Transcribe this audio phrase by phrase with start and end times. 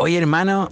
[0.00, 0.70] Oye, hermano,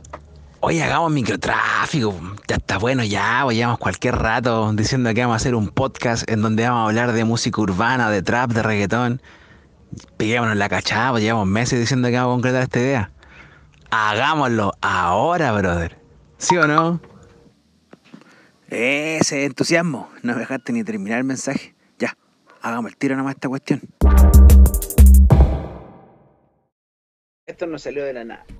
[0.60, 2.15] hoy hagamos microtráfico.
[2.47, 6.42] Ya está bueno, ya, llevamos cualquier rato diciendo que vamos a hacer un podcast en
[6.42, 9.20] donde vamos a hablar de música urbana, de trap, de reggaetón.
[10.16, 13.10] Peguémonos la cachada, pues llevamos meses diciendo que vamos a concretar esta idea.
[13.90, 15.99] Hagámoslo ahora, brother.
[16.39, 17.01] ¿Sí o no?
[18.69, 20.09] Ese entusiasmo.
[20.23, 21.75] No dejaste ni terminar el mensaje.
[21.99, 22.17] Ya,
[22.63, 23.83] hagamos el tiro nomás esta cuestión.
[27.47, 28.45] Esto no salió de la nada.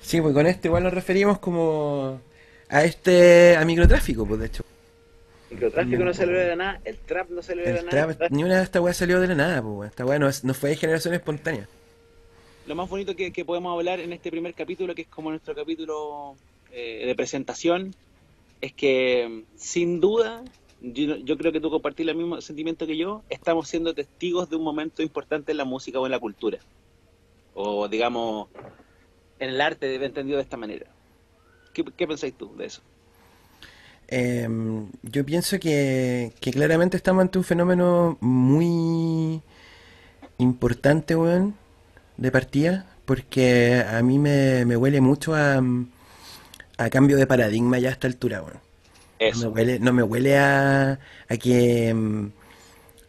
[0.00, 2.20] Sí, pues con esto igual nos referimos como
[2.68, 4.62] a este, a microtráfico, pues de hecho.
[5.50, 8.16] Microtráfico no salió de la nada, el trap no salió de la nada.
[8.30, 9.88] ni una de estas weas salió de la nada, pues weón.
[9.88, 11.66] Esta wea no, no fue de generación espontánea.
[12.68, 15.56] Lo más bonito que, que podemos hablar en este primer capítulo, que es como nuestro
[15.56, 16.36] capítulo
[16.70, 17.96] eh, de presentación,
[18.60, 20.44] es que sin duda,
[20.92, 24.56] yo, yo creo que tú compartís el mismo sentimiento que yo, estamos siendo testigos de
[24.56, 26.58] un momento importante en la música o en la cultura.
[27.54, 28.48] O digamos,
[29.38, 30.86] en el arte, entendido de esta manera.
[31.72, 32.80] ¿Qué, pensáis tú de eso?
[34.08, 34.48] Eh,
[35.02, 39.42] yo pienso que, claramente estamos ante un fenómeno muy
[40.38, 41.54] importante, weón,
[42.16, 45.62] de partida, porque a mí me, me huele mucho a,
[46.78, 48.65] a cambio de paradigma ya a esta altura, weón.
[49.24, 52.26] No me huele, no me huele a, a que, mm,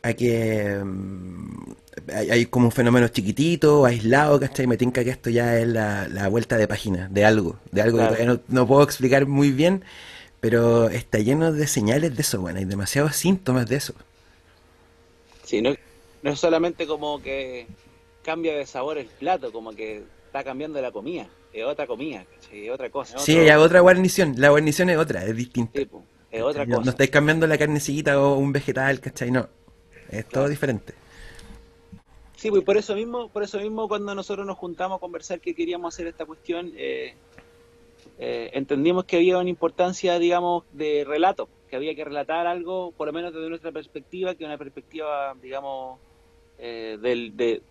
[0.04, 1.72] a que mm,
[2.14, 4.68] hay, hay como un fenómeno chiquitito, aislado, ¿cachai?
[4.68, 8.00] Me tinca que esto ya es la, la vuelta de página de algo, de algo
[8.00, 9.84] que todavía no, no puedo explicar muy bien,
[10.42, 13.96] pero está lleno de señales de eso, bueno, hay demasiados síntomas de eso.
[15.44, 15.74] Sí, no,
[16.22, 17.68] no es solamente como que
[18.24, 21.28] cambia de sabor el plato, como que está cambiando la comida,
[21.62, 22.68] es otra comida, ¿cachai?
[22.68, 25.80] es otra cosa, es Sí, hay otra guarnición, la guarnición es otra, es distinta.
[25.80, 26.90] sí, po, es otra No, no cosa.
[26.92, 29.32] estáis cambiando la carnecita o un vegetal, ¿cachai?
[29.32, 29.48] No,
[30.10, 30.94] es todo diferente.
[32.36, 35.56] Sí, pues por eso mismo, por eso mismo cuando nosotros nos juntamos a conversar que
[35.56, 37.16] queríamos hacer esta cuestión, eh,
[38.20, 43.08] eh, entendimos que había una importancia, digamos, de relato, que había que relatar algo, por
[43.08, 46.00] lo menos desde nuestra perspectiva, que una perspectiva, digamos,
[46.60, 47.62] eh, del, de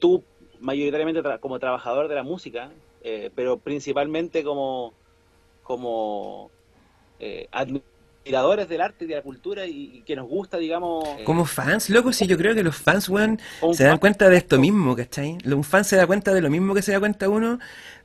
[0.00, 0.22] tú
[0.64, 4.94] mayoritariamente tra- como trabajador de la música, eh, pero principalmente como,
[5.62, 6.52] como
[7.18, 11.24] eh, admiradores del arte y de la cultura y, y que nos gusta, digamos, eh,
[11.24, 14.58] Como fans, loco, sí, yo creo que los fans, weón, se dan cuenta de esto
[14.58, 15.38] mismo, ¿cachai?
[15.46, 17.58] Un fan se da cuenta de lo mismo que se da cuenta uno,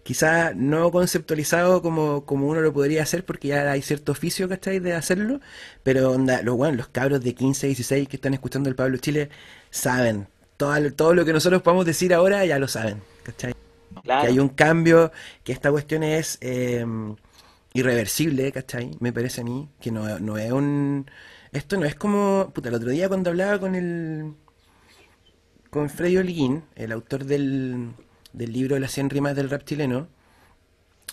[0.03, 4.79] quizá no conceptualizado como, como uno lo podría hacer, porque ya hay cierto oficio, ¿cachai?
[4.79, 5.41] De hacerlo,
[5.83, 9.29] pero onda, los, weón, los cabros de 15, 16 que están escuchando el Pablo Chile
[9.69, 10.27] saben.
[10.59, 13.53] Todo, todo lo que nosotros podemos decir ahora ya lo saben, ¿cachai?
[14.03, 14.23] claro.
[14.23, 15.13] que hay un cambio,
[15.45, 16.85] que esta cuestión es eh,
[17.73, 18.91] irreversible, ¿cachai?
[18.99, 21.09] Me parece a mí, que no, no es un...
[21.53, 22.51] Esto no es como...
[22.53, 24.33] Puta, el otro día cuando hablaba con el...
[25.69, 27.91] con Freddy Holguín, el autor del,
[28.33, 30.09] del libro Las 100 rimas del rap chileno,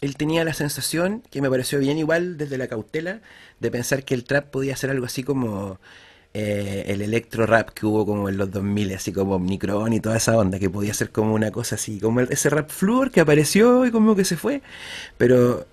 [0.00, 3.20] él tenía la sensación, que me pareció bien igual desde la cautela,
[3.60, 5.78] de pensar que el trap podía ser algo así como
[6.38, 10.16] eh, el electro rap que hubo como en los 2000, así como Omnicron y toda
[10.18, 13.20] esa onda, que podía ser como una cosa así, como el- ese rap fluor que
[13.20, 14.62] apareció y como que se fue.
[15.18, 15.66] Pero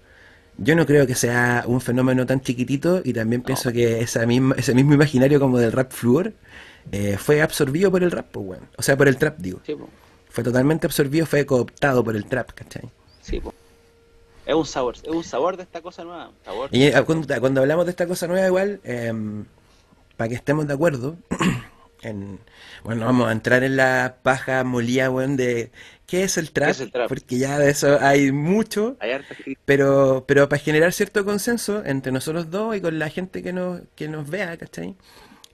[0.57, 4.55] yo no creo que sea un fenómeno tan chiquitito y también pienso que esa misma,
[4.57, 6.33] ese mismo imaginario como del rap fluor
[6.91, 8.69] eh, fue absorbido por el rap, pues, weón.
[8.77, 9.61] O sea, por el trap, digo.
[9.65, 9.75] Sí,
[10.29, 12.91] Fue totalmente absorbido, fue cooptado por el trap, ¿cachai?
[13.21, 13.53] sí, po.
[14.45, 16.31] Es un sabor, es un sabor de esta cosa nueva.
[16.43, 16.69] Sabor.
[16.71, 18.81] Y eh, cuando, cuando hablamos de esta cosa nueva, igual,
[20.17, 21.17] para que estemos de acuerdo,
[22.01, 22.39] en,
[22.83, 25.71] bueno, no vamos a entrar en la paja molía, weón, de
[26.05, 27.07] qué es el trap, es el trap?
[27.07, 29.11] porque ya de eso hay mucho, Hay
[29.65, 33.81] pero, pero para generar cierto consenso entre nosotros dos y con la gente que nos,
[33.95, 34.95] que nos vea, ¿cachai?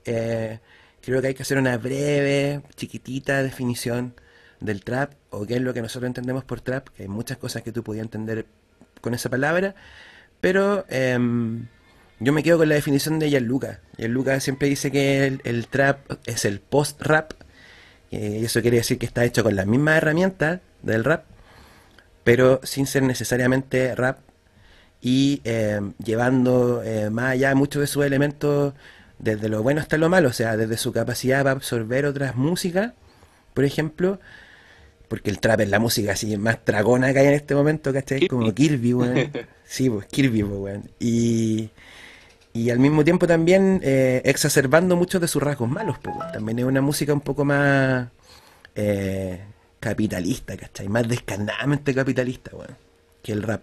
[0.06, 0.60] Eh,
[1.02, 4.14] creo que hay que hacer una breve, chiquitita definición
[4.60, 7.64] del trap, o qué es lo que nosotros entendemos por trap, que hay muchas cosas
[7.64, 8.46] que tú podías entender
[9.02, 9.76] con esa palabra,
[10.42, 11.68] pero em,
[12.20, 13.80] yo me quedo con la definición de Gianluca.
[13.98, 17.34] Gianluca siempre dice que el, el trap es el post-rap,
[18.12, 21.26] y eso quiere decir que está hecho con las mismas herramientas del rap,
[22.24, 24.20] pero sin ser necesariamente rap
[25.02, 28.74] y eh, llevando eh, más allá muchos de sus elementos
[29.18, 32.94] desde lo bueno hasta lo malo, o sea, desde su capacidad para absorber otras músicas,
[33.54, 34.20] por ejemplo,
[35.08, 38.28] porque el trap es la música así más dragona que hay en este momento, ¿cachai?
[38.28, 39.32] Como Kirby, weón.
[39.66, 40.90] Sí, pues Kirby, pues, weón.
[41.00, 41.70] Y,
[42.60, 46.32] y al mismo tiempo también eh, exacerbando muchos de sus rasgos malos, pues, weón.
[46.34, 48.10] También es una música un poco más
[48.76, 49.42] eh,
[49.80, 50.90] capitalista, ¿cachai?
[50.90, 52.76] Más descarnadamente capitalista, weón,
[53.24, 53.62] que el rap.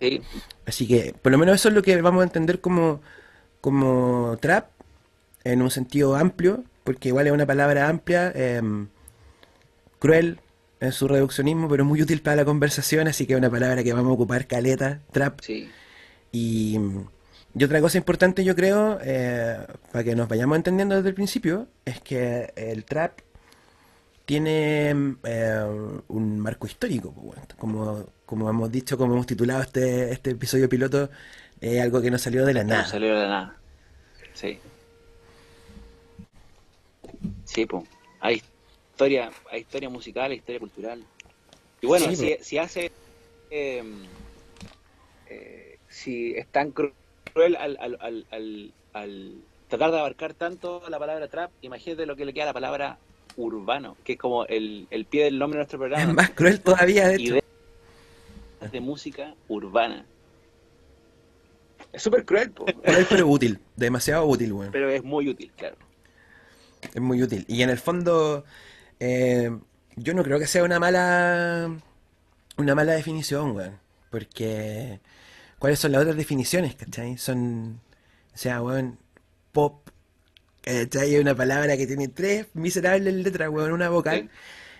[0.00, 0.20] Sí,
[0.66, 3.02] Así que, por lo menos eso es lo que vamos a entender como,
[3.60, 4.70] como trap,
[5.44, 8.88] en un sentido amplio, porque igual es una palabra amplia, em,
[10.00, 10.40] cruel
[10.80, 13.92] en su reduccionismo, pero muy útil para la conversación, así que es una palabra que
[13.92, 15.40] vamos a ocupar, caleta, trap.
[15.40, 15.70] Sí.
[16.32, 16.78] Y,
[17.54, 19.58] y otra cosa importante yo creo, eh,
[19.92, 23.18] para que nos vayamos entendiendo desde el principio, es que el trap
[24.24, 24.90] tiene
[25.24, 27.12] eh, un marco histórico,
[27.58, 31.10] como, como hemos dicho, como hemos titulado este, este episodio piloto,
[31.60, 32.86] es algo que no salió de la No nada.
[32.86, 33.56] salió de la nada.
[34.34, 34.58] Sí.
[37.44, 37.84] Sí, pues.
[38.20, 38.42] Hay
[38.92, 41.02] historia, hay historia musical, hay historia cultural.
[41.80, 42.92] Y bueno, Sí, si, si hace.
[43.50, 43.82] eh,
[45.28, 46.92] eh, si es tan cru-
[47.32, 49.34] cruel al, al, al, al, al
[49.68, 52.98] tratar de abarcar tanto la palabra trap, imagínate lo que le queda a la palabra
[53.36, 56.12] urbano, que es como el, el pie del nombre de nuestro Es programa.
[56.12, 57.24] más cruel todavía, de hecho.
[57.36, 60.04] Ideas de música urbana.
[61.92, 64.70] Es súper cruel, po, Cruel pero útil, demasiado útil, weón.
[64.72, 65.76] pero es muy útil, claro.
[66.94, 67.44] Es muy útil.
[67.48, 68.44] Y en el fondo,
[69.00, 69.50] eh,
[69.96, 71.70] yo no creo que sea una mala,
[72.56, 73.78] una mala definición, weón.
[74.10, 74.98] Porque,
[75.60, 77.18] ¿cuáles son las otras definiciones, cachai?
[77.18, 77.80] Son,
[78.34, 78.98] o sea, weón,
[79.52, 79.88] pop,
[80.62, 81.14] ¿cachai?
[81.14, 84.30] Es una palabra que tiene tres miserables letras, weón, una vocal.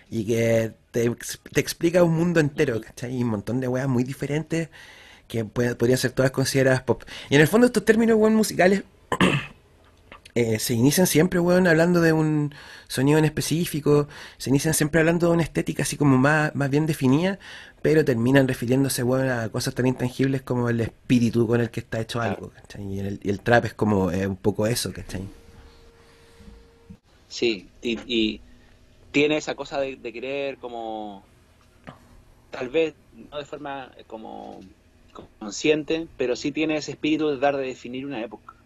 [0.09, 1.09] Y que te,
[1.53, 3.15] te explica un mundo entero, ¿cachai?
[3.17, 4.69] Y un montón de weas muy diferentes
[5.27, 7.03] que puede- podrían ser todas consideradas pop.
[7.29, 8.83] Y en el fondo estos términos, weón, musicales
[10.35, 12.53] eh, se inician siempre, weón, hablando de un
[12.87, 14.07] sonido en específico,
[14.37, 17.39] se inician siempre hablando de una estética así como más, más bien definida,
[17.81, 21.99] pero terminan refiriéndose, weón, a cosas tan intangibles como el espíritu con el que está
[22.01, 22.83] hecho algo, ¿cachai?
[22.93, 25.29] Y el, y el trap es como eh, un poco eso, ¿cachai?
[27.27, 28.45] Sí, y, y
[29.11, 31.31] tiene esa cosa de, de querer como,
[32.49, 34.69] tal vez no de forma eh, como
[35.39, 38.60] consciente, pero sí tiene ese espíritu de dar de definir una época.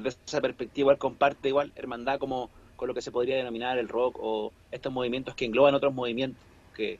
[0.00, 3.88] Desde esa perspectiva igual comparte igual hermandad como con lo que se podría denominar el
[3.88, 6.42] rock o estos movimientos que engloban otros movimientos,
[6.74, 6.98] que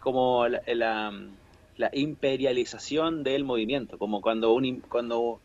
[0.00, 1.12] como la,
[1.92, 5.38] imperialización del movimiento, como cuando un cuando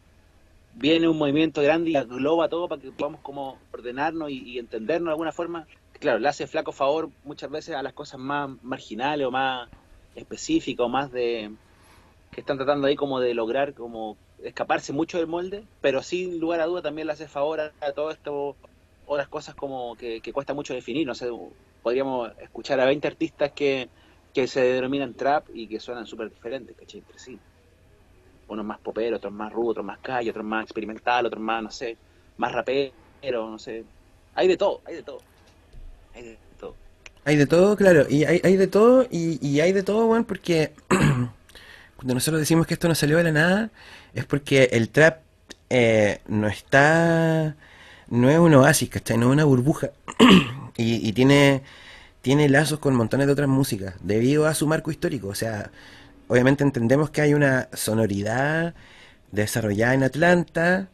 [0.74, 5.12] viene un movimiento grande y engloba todo para que podamos como ordenarnos y entendernos de
[5.12, 5.68] alguna forma.
[6.00, 9.69] Claro, le hace flaco favor muchas veces a las cosas más marginales o más
[10.15, 11.51] específicas o más de
[12.31, 16.61] que están tratando ahí como de lograr como escaparse mucho del molde, pero sin lugar
[16.61, 18.55] a duda también le hace favor a, todo esto
[19.07, 21.29] otras cosas como que, cuesta mucho definir, no sé,
[21.83, 23.89] podríamos escuchar a 20 artistas que,
[24.33, 26.99] que se denominan trap y que suenan súper diferentes, ¿cachai?
[26.99, 27.39] Entre sí
[28.47, 31.71] unos más poperos, otros más rudos, otros más calle, otros más experimental, otros más, no
[31.71, 31.97] sé,
[32.37, 32.93] más rapero,
[33.49, 33.83] no sé.
[34.35, 35.19] Hay de todo, hay de todo.
[36.13, 36.75] Hay de todo.
[37.23, 40.25] Hay de todo, claro, y hay, hay de todo, y, y hay de todo, weón,
[40.25, 40.73] porque
[41.95, 43.69] cuando nosotros decimos que esto no salió de la nada,
[44.13, 45.19] es porque el trap
[45.69, 47.56] eh, no está,
[48.09, 49.18] no es un oasis, ¿cachai?
[49.18, 49.92] No es una burbuja,
[50.77, 51.63] y, tiene,
[52.21, 55.71] tiene lazos con montones de otras músicas, debido a su marco histórico, o sea,
[56.27, 58.74] obviamente entendemos que hay una sonoridad
[59.31, 60.89] desarrollada en Atlanta,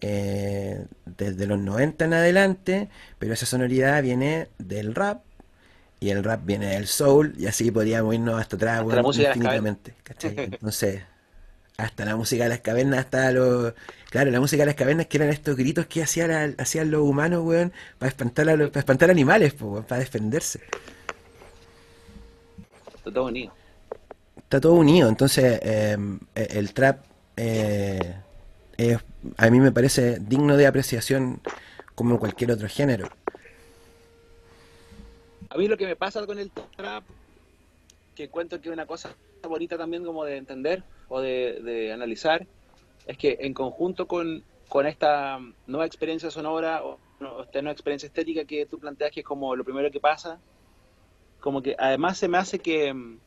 [0.00, 2.88] eh, desde los 90 en adelante,
[3.18, 5.22] pero esa sonoridad viene del rap,
[6.00, 9.94] y el rap viene del soul, y así podríamos irnos hasta atrás, Hasta las infinitamente.
[10.22, 11.02] Entonces,
[11.78, 13.74] hasta la música de las cavernas, hasta los...
[14.10, 17.02] Claro, la música de las cavernas que eran estos gritos que hacían, la- hacían los
[17.02, 20.60] humanos, weón, para espantar, a los, para espantar animales, po, weón, para defenderse.
[22.96, 23.52] Está todo unido.
[24.36, 25.96] Está todo unido, entonces eh,
[26.34, 27.04] el trap
[27.36, 28.16] eh,
[28.76, 28.98] es-
[29.36, 31.40] a mí me parece digno de apreciación
[31.94, 33.08] como cualquier otro género.
[35.50, 37.04] A mí lo que me pasa con el trap,
[38.14, 42.46] que encuentro que una cosa bonita también como de entender o de, de analizar,
[43.06, 48.08] es que en conjunto con, con esta nueva experiencia sonora o no, esta nueva experiencia
[48.08, 50.40] estética que tú planteas, que es como lo primero que pasa,
[51.40, 53.18] como que además se me hace que mm,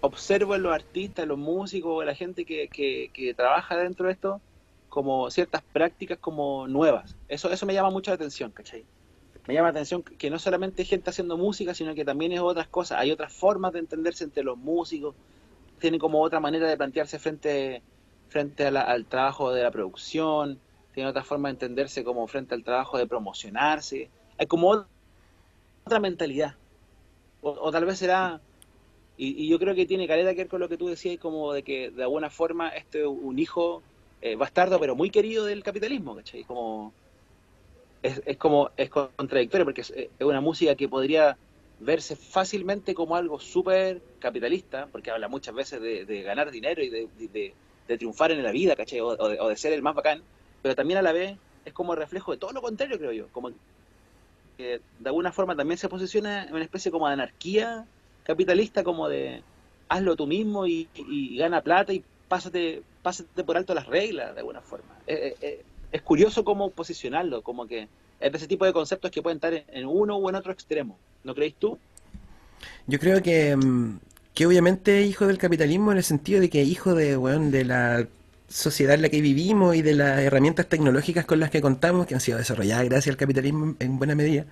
[0.00, 4.40] observo en los artistas, los músicos, la gente que, que, que trabaja dentro de esto,
[4.88, 7.16] como ciertas prácticas como nuevas.
[7.28, 8.84] Eso, eso me llama mucho la atención, ¿cachai?
[9.46, 12.40] Me llama la atención que no solamente hay gente haciendo música, sino que también es
[12.40, 12.98] otras cosas.
[13.00, 15.14] Hay otras formas de entenderse entre los músicos,
[15.80, 17.82] tienen como otra manera de plantearse frente,
[18.28, 20.60] frente al trabajo de la producción,
[20.94, 24.10] tienen otra forma de entenderse como frente al trabajo de promocionarse.
[24.38, 24.86] Hay como
[25.84, 26.54] otra mentalidad.
[27.40, 28.40] O, tal vez será,
[29.16, 31.64] y, yo creo que tiene caleta que ver con lo que tú decías, como de
[31.64, 33.82] que de alguna forma este es un hijo
[34.20, 36.44] eh, bastardo, pero muy querido del capitalismo, ¿cachai?
[36.44, 36.92] Como
[38.02, 41.36] es, es como es contradictorio porque es, es una música que podría
[41.82, 47.54] verse fácilmente como algo súper capitalista, porque habla muchas veces de, ganar dinero y de,
[47.98, 49.00] triunfar en la vida, ¿cachai?
[49.00, 50.22] O, de, ser el más bacán,
[50.62, 53.28] pero también a la vez es como reflejo de todo lo contrario, creo yo.
[53.32, 53.50] Como
[54.56, 57.84] que de alguna forma también se posiciona en una especie como de anarquía
[58.22, 59.42] capitalista, como de
[59.88, 60.88] hazlo tú mismo y,
[61.36, 64.96] gana plata y pásate, pásate por alto las reglas, de alguna forma.
[65.06, 69.10] Eh, eh, eh, es curioso cómo posicionarlo, como que es de ese tipo de conceptos
[69.10, 70.98] que pueden estar en uno o en otro extremo.
[71.22, 71.78] ¿No creéis tú?
[72.86, 73.98] Yo creo que, mm,
[74.34, 78.06] que obviamente hijo del capitalismo en el sentido de que hijo de, bueno, de la
[78.48, 82.14] sociedad en la que vivimos y de las herramientas tecnológicas con las que contamos, que
[82.14, 84.46] han sido desarrolladas gracias al capitalismo en buena medida.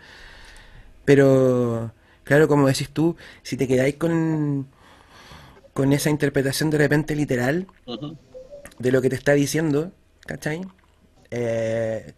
[1.05, 1.93] Pero,
[2.25, 4.69] claro, como decís tú, si te quedáis con,
[5.73, 7.67] con esa interpretación de repente literal
[8.79, 9.93] de lo que te está diciendo,
[10.27, 10.63] ¿cachai?
[11.31, 12.13] Eh,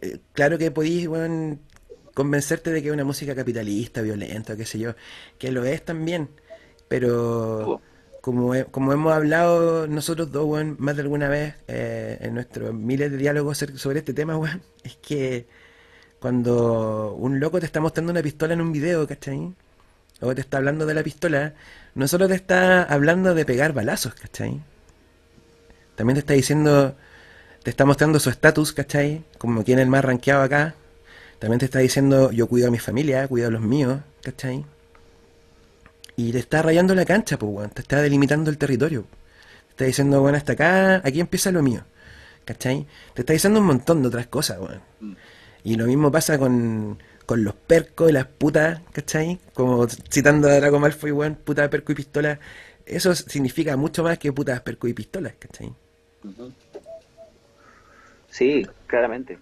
[0.00, 1.08] eh, claro que podéis
[2.14, 4.94] convencerte de que es una música capitalista, violenta, qué sé yo,
[5.38, 6.30] que lo es también,
[6.88, 7.80] pero
[8.20, 13.18] como, como hemos hablado nosotros dos, más de alguna vez eh, en nuestros miles de
[13.18, 14.38] diálogos sobre este tema,
[14.82, 15.46] es que
[16.18, 19.54] cuando un loco te está mostrando una pistola en un video, ¿cachai?
[20.20, 21.54] O te está hablando de la pistola,
[21.94, 24.60] no solo te está hablando de pegar balazos, ¿cachai?
[25.94, 26.96] También te está diciendo,
[27.66, 29.24] te está mostrando su estatus, ¿cachai?
[29.38, 30.76] Como quien es el más rankeado acá.
[31.40, 34.64] También te está diciendo, yo cuido a mi familia, cuido a los míos, ¿cachai?
[36.14, 37.70] Y te está rayando la cancha, pues, weón.
[37.70, 39.04] Te está delimitando el territorio.
[39.66, 41.82] Te está diciendo, bueno, hasta acá, aquí empieza lo mío.
[42.44, 42.86] ¿Cachai?
[43.14, 45.16] Te está diciendo un montón de otras cosas, weón.
[45.64, 49.40] Y lo mismo pasa con, con los percos y las putas, ¿cachai?
[49.54, 52.38] Como citando a Draco Malfoy, weón, puta, perco y pistola.
[52.86, 55.74] Eso significa mucho más que putas, perco y pistolas, ¿cachai?
[58.36, 59.38] Sí, claramente.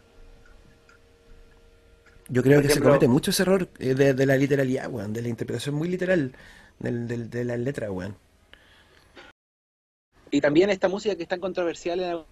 [2.29, 5.29] Yo creo que se comete mucho ese error eh, de, la literalidad, weón, de la
[5.29, 6.33] interpretación muy literal
[6.79, 8.17] de las letras, weón.
[10.31, 12.25] Y también esta música que es tan controversial en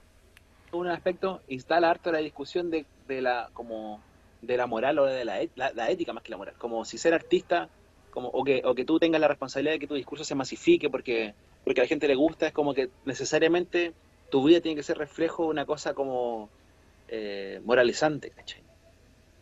[0.73, 4.01] algún aspecto instala harto la discusión de, la como
[4.41, 5.41] de la moral o de la,
[5.91, 6.55] ética más que la moral.
[6.59, 7.71] Como si ser artista
[8.13, 10.89] como, o, que, o que tú tengas la responsabilidad de que tu discurso se masifique
[10.89, 13.95] porque, porque a la gente le gusta, es como que necesariamente
[14.33, 16.49] tu vida tiene que ser reflejo de una cosa como
[17.09, 18.63] eh, moralizante, ¿cachai?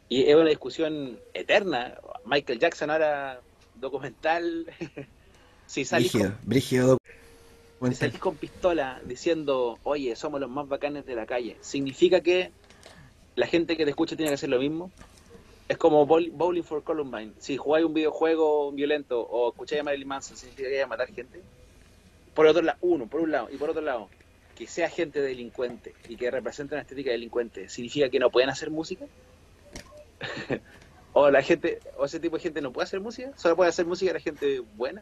[0.08, 1.96] Y es una discusión eterna.
[2.24, 3.40] Michael Jackson ahora
[3.76, 4.66] documental.
[5.66, 11.56] si salís con, si con pistola diciendo, oye, somos los más bacanes de la calle,
[11.60, 12.50] ¿significa que
[13.36, 14.90] la gente que te escucha tiene que hacer lo mismo?
[15.68, 17.32] Es como Bowling for Columbine.
[17.38, 21.14] Si jugáis un videojuego violento o escucháis a Marilyn Manson, ¿significa que hay a matar
[21.14, 21.40] gente?
[22.34, 23.48] Por otro lado, uno, por un lado.
[23.52, 24.08] Y por otro lado,
[24.60, 28.68] que sea gente delincuente y que represente una estética delincuente, ¿significa que no pueden hacer
[28.68, 29.06] música?
[31.14, 33.86] o la gente, o ese tipo de gente no puede hacer música, solo puede hacer
[33.86, 35.00] música la gente buena.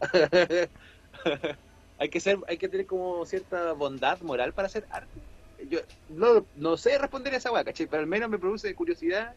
[1.98, 5.20] hay que ser, hay que tener como cierta bondad moral para hacer arte.
[5.68, 7.88] Yo no, no sé responder a esa ¿cachai?
[7.88, 9.34] Pero al menos me produce curiosidad.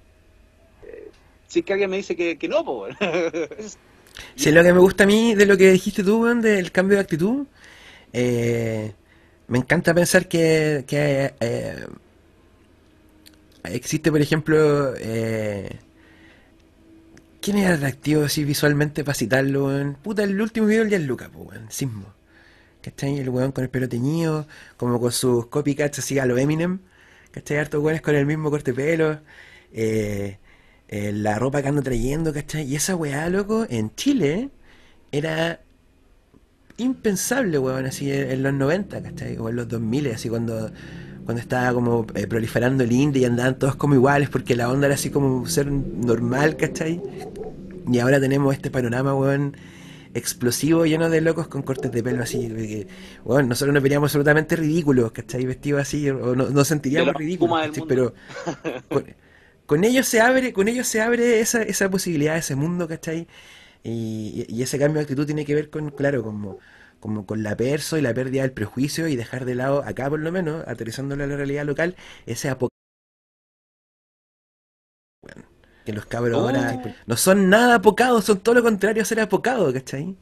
[0.84, 1.10] Eh,
[1.48, 2.96] si es que alguien me dice que, que no, pues.
[4.36, 6.98] si es lo que me gusta a mí de lo que dijiste tú, del cambio
[6.98, 7.48] de actitud,
[8.14, 8.94] eh,
[9.48, 11.86] me encanta pensar que, que eh,
[13.66, 15.80] existe, por ejemplo, eh,
[17.42, 22.14] ¿quién es atractivo así visualmente para citarlo, Puta, el último video del Lucas, pues, Sismo.
[22.82, 23.18] ¿Cachai?
[23.20, 24.48] El weón con el pelo teñido,
[24.78, 26.80] como con sus copycats así a lo Eminem.
[27.32, 27.58] ¿Cachai?
[27.58, 29.20] Hartos weones con el mismo corte de pelo.
[29.72, 30.38] Eh,
[30.90, 32.64] eh, la ropa que ando trayendo, ¿cachai?
[32.66, 34.50] Y esa weá, loco, en Chile
[35.12, 35.62] era
[36.78, 39.38] impensable, weón, así en los 90, ¿cachai?
[39.38, 40.72] O en los 2000, así cuando
[41.26, 44.88] cuando estaba como eh, proliferando el indie y andaban todos como iguales porque la onda
[44.88, 47.02] era así como ser normal, ¿cachai?
[47.92, 49.56] Y ahora tenemos este panorama, weón,
[50.14, 52.48] explosivo, lleno de locos con cortes de pelo así.
[52.48, 52.88] Que,
[53.24, 55.46] bueno, nosotros nos veríamos absolutamente ridículos, ¿cachai?
[55.46, 58.14] Vestidos así, o no, nos sentiríamos ridículos, Pero
[59.66, 63.28] con, ellos se abre, con ellos se abre esa, esa posibilidad, ese mundo, ¿cachai?
[63.84, 66.60] Y, y, ese cambio de actitud tiene que ver con, claro, como
[67.04, 70.22] como con la perso y la pérdida del prejuicio y dejar de lado, acá por
[70.22, 72.80] lo menos, aterrizándolo a la realidad local, ese apocalipsis.
[75.22, 75.44] Bueno,
[75.86, 76.90] que los cabros ahora oh.
[77.06, 80.16] no son nada apocados, son todo lo contrario a ser apocados, ¿cachai?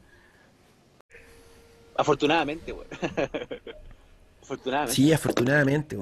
[1.94, 2.90] Afortunadamente, bueno.
[4.42, 4.94] afortunadamente.
[4.96, 5.96] Sí, afortunadamente.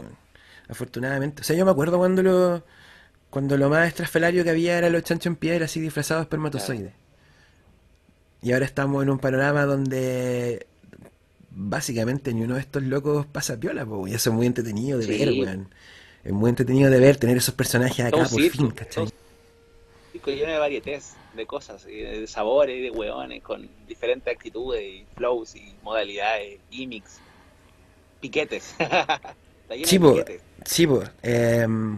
[0.67, 1.43] Afortunadamente.
[1.43, 2.65] O sea, yo me acuerdo cuando lo
[3.29, 7.00] cuando lo más estrafalario que había era los chanchos en piedra así disfrazados de espermatozoides.
[8.43, 10.67] Y ahora estamos en un panorama donde
[11.51, 15.07] básicamente ni uno de estos locos pasa piola, pues, y eso es muy entretenido de
[15.07, 15.69] ver, weón.
[16.25, 19.09] Es muy entretenido de ver, tener esos personajes acá por fin, ¿cachai?
[20.27, 25.75] lleno de varietés de cosas, de sabores, de weones, con diferentes actitudes, y flows, y
[25.83, 27.21] modalidades, gimmicks,
[28.21, 28.75] piquetes.
[29.85, 30.43] Sí, po, piquetes.
[30.65, 31.97] sí, po, em,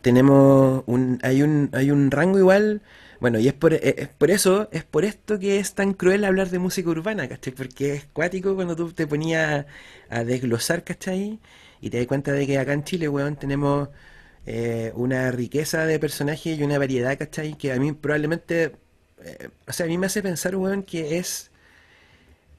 [0.00, 2.80] tenemos un, hay un, hay un rango igual,
[3.22, 6.24] bueno, y es por, eh, es por eso, es por esto que es tan cruel
[6.24, 7.54] hablar de música urbana, ¿cachai?
[7.54, 9.64] Porque es cuático cuando tú te ponías
[10.10, 11.38] a desglosar, ¿cachai?
[11.80, 13.90] Y te das cuenta de que acá en Chile, weón, tenemos
[14.46, 17.56] eh, una riqueza de personajes y una variedad, ¿cachai?
[17.56, 18.72] Que a mí probablemente,
[19.24, 21.52] eh, o sea, a mí me hace pensar, weón, que es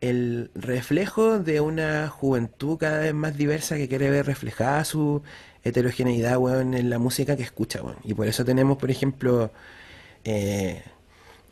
[0.01, 5.23] el reflejo de una juventud cada vez más diversa que quiere ver reflejada su
[5.63, 7.97] heterogeneidad, weón, en la música que escucha, weón.
[8.05, 9.51] Y por eso tenemos, por ejemplo,
[10.25, 10.81] eh,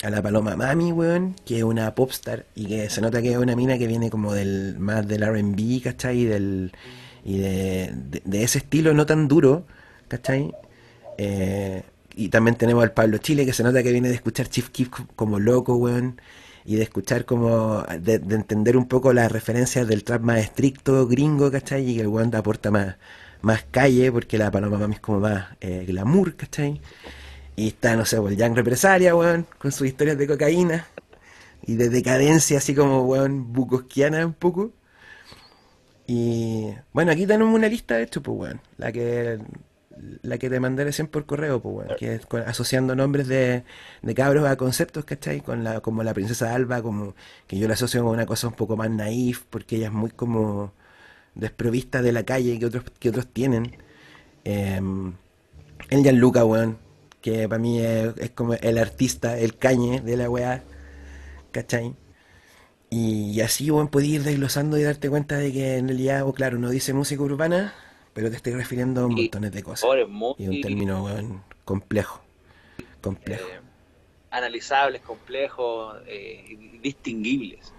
[0.03, 3.37] a la Paloma Mami, weón, que es una popstar y que se nota que es
[3.37, 6.19] una mina que viene como del más del R&B, ¿cachai?
[6.21, 6.71] Y del
[7.23, 7.91] y de,
[8.25, 9.65] de- ese estilo no tan duro,
[10.07, 10.53] ¿cachai?
[11.17, 11.83] Eh,
[12.15, 14.89] y también tenemos al Pablo Chile, que se nota que viene de escuchar Chief Keef
[14.89, 16.19] co- como loco, weón,
[16.65, 21.07] y de escuchar como, de, de entender un poco las referencias del trap más estricto,
[21.07, 21.89] gringo, ¿cachai?
[21.89, 22.95] Y que el weón aporta más,
[23.41, 26.81] más calle, porque la Paloma Mami es como más eh, glamour, ¿cachai?
[27.61, 30.87] Y está, no sé, el Young Represalia, weón, con sus historias de cocaína
[31.61, 34.71] y de decadencia, así como, weón, bucosquiana un poco.
[36.07, 39.37] Y bueno, aquí tenemos una lista de hecho, pues, weón, la que,
[40.23, 43.63] la que te mandé recién por correo, pues, weón, que es asociando nombres de,
[44.01, 45.41] de cabros a conceptos, ¿cachai?
[45.41, 47.13] Con la, como la princesa Alba, como
[47.45, 50.09] que yo la asocio con una cosa un poco más naif, porque ella es muy
[50.09, 50.73] como
[51.35, 53.77] desprovista de la calle que otros, que otros tienen.
[54.45, 55.13] Em,
[55.89, 56.77] el Gianluca, weón,
[57.21, 60.63] que para mí es, es como el artista, el cañe de la weá,
[61.51, 61.93] ¿cachai?
[62.89, 66.57] Y, así, weón, podés ir desglosando y darte cuenta de que en realidad, o claro,
[66.57, 67.73] uno dice música urbana,
[68.13, 69.89] pero te estoy refiriendo a Y montones de cosas.
[70.37, 72.21] Y un término, weón, complejo.
[72.99, 73.47] Complejo.
[73.47, 73.61] eh,
[74.31, 77.73] analizables, complejos, eh, distinguibles.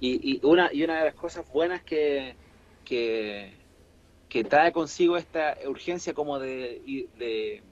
[0.00, 2.36] Y, y una, y una de las cosas buenas que,
[2.84, 3.54] que,
[4.28, 7.62] que trae consigo esta urgencia como de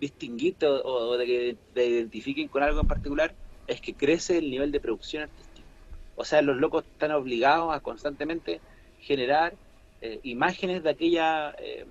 [0.00, 3.34] distinguirte o, de que te identifiquen con algo en particular
[3.66, 5.68] es que crece el nivel de producción artística.
[6.16, 8.60] O sea, los locos están obligados a constantemente
[9.00, 9.54] generar
[10.00, 11.86] eh, imágenes de aquella eh,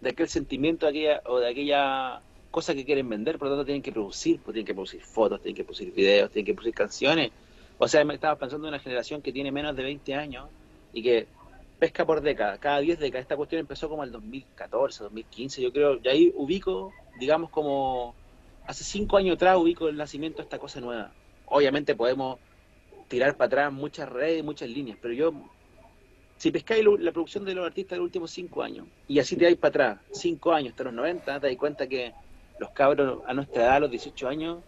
[0.00, 3.66] de aquel sentimiento de aquella, o de aquella cosa que quieren vender, por lo tanto
[3.66, 6.74] tienen que producir, pues tienen que producir fotos, tienen que producir videos, tienen que producir
[6.74, 7.30] canciones.
[7.78, 10.48] O sea, me estaba pensando en una generación que tiene menos de 20 años
[10.92, 11.26] y que
[11.78, 13.22] pesca por década, cada 10 décadas.
[13.22, 18.14] Esta cuestión empezó como el 2014, 2015, yo creo, y ahí ubico, digamos, como
[18.66, 21.12] hace 5 años atrás ubico el nacimiento de esta cosa nueva.
[21.46, 22.38] Obviamente podemos
[23.08, 25.32] tirar para atrás muchas redes, muchas líneas, pero yo
[26.38, 29.44] si pescáis la producción de los artistas de los últimos cinco años y así te
[29.44, 32.12] vais para atrás, cinco años hasta los 90, te das cuenta que
[32.58, 34.58] los cabros a nuestra edad, a los 18 años,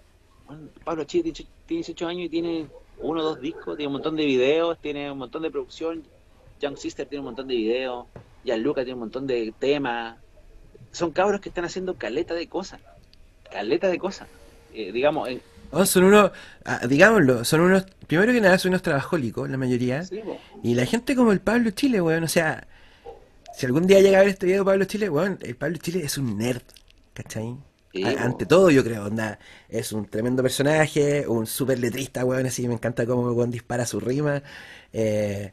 [0.46, 2.68] bueno, Pablo Chile tiene 18 tiene 18 años y tiene
[3.00, 6.04] uno o dos discos, tiene un montón de videos, tiene un montón de producción,
[6.60, 8.06] Young Sister tiene un montón de videos,
[8.44, 10.16] Gianluca tiene un montón de temas.
[10.92, 12.80] Son cabros que están haciendo caleta de cosas,
[13.52, 14.28] caleta de cosas.
[14.74, 15.40] Eh, digamos, en,
[15.70, 16.30] Oh, son unos,
[16.64, 20.02] ah, digámoslo, son unos, primero que nada son unos trabajólicos, la mayoría.
[20.02, 20.22] sí.
[20.62, 22.66] Y la gente como el Pablo Chile, weón, o sea,
[23.54, 26.16] si algún día llega a ver este video Pablo Chile, weón, el Pablo Chile es
[26.16, 26.62] un nerd,
[27.12, 27.54] ¿cachai?
[27.92, 28.18] Sí, A- po.
[28.20, 32.72] ante todo, yo creo, onda, es un tremendo personaje, un súper letrista, weón, así me
[32.74, 34.42] encanta cómo weón dispara su rima.
[34.94, 35.52] eh,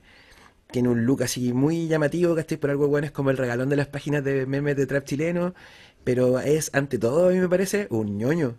[0.75, 2.57] tiene un look así muy llamativo, ¿cachai?
[2.57, 5.53] Por algo, weón, es como el regalón de las páginas de memes de trap chileno,
[6.03, 8.57] pero es, ante todo, a mí me parece, un ñoño,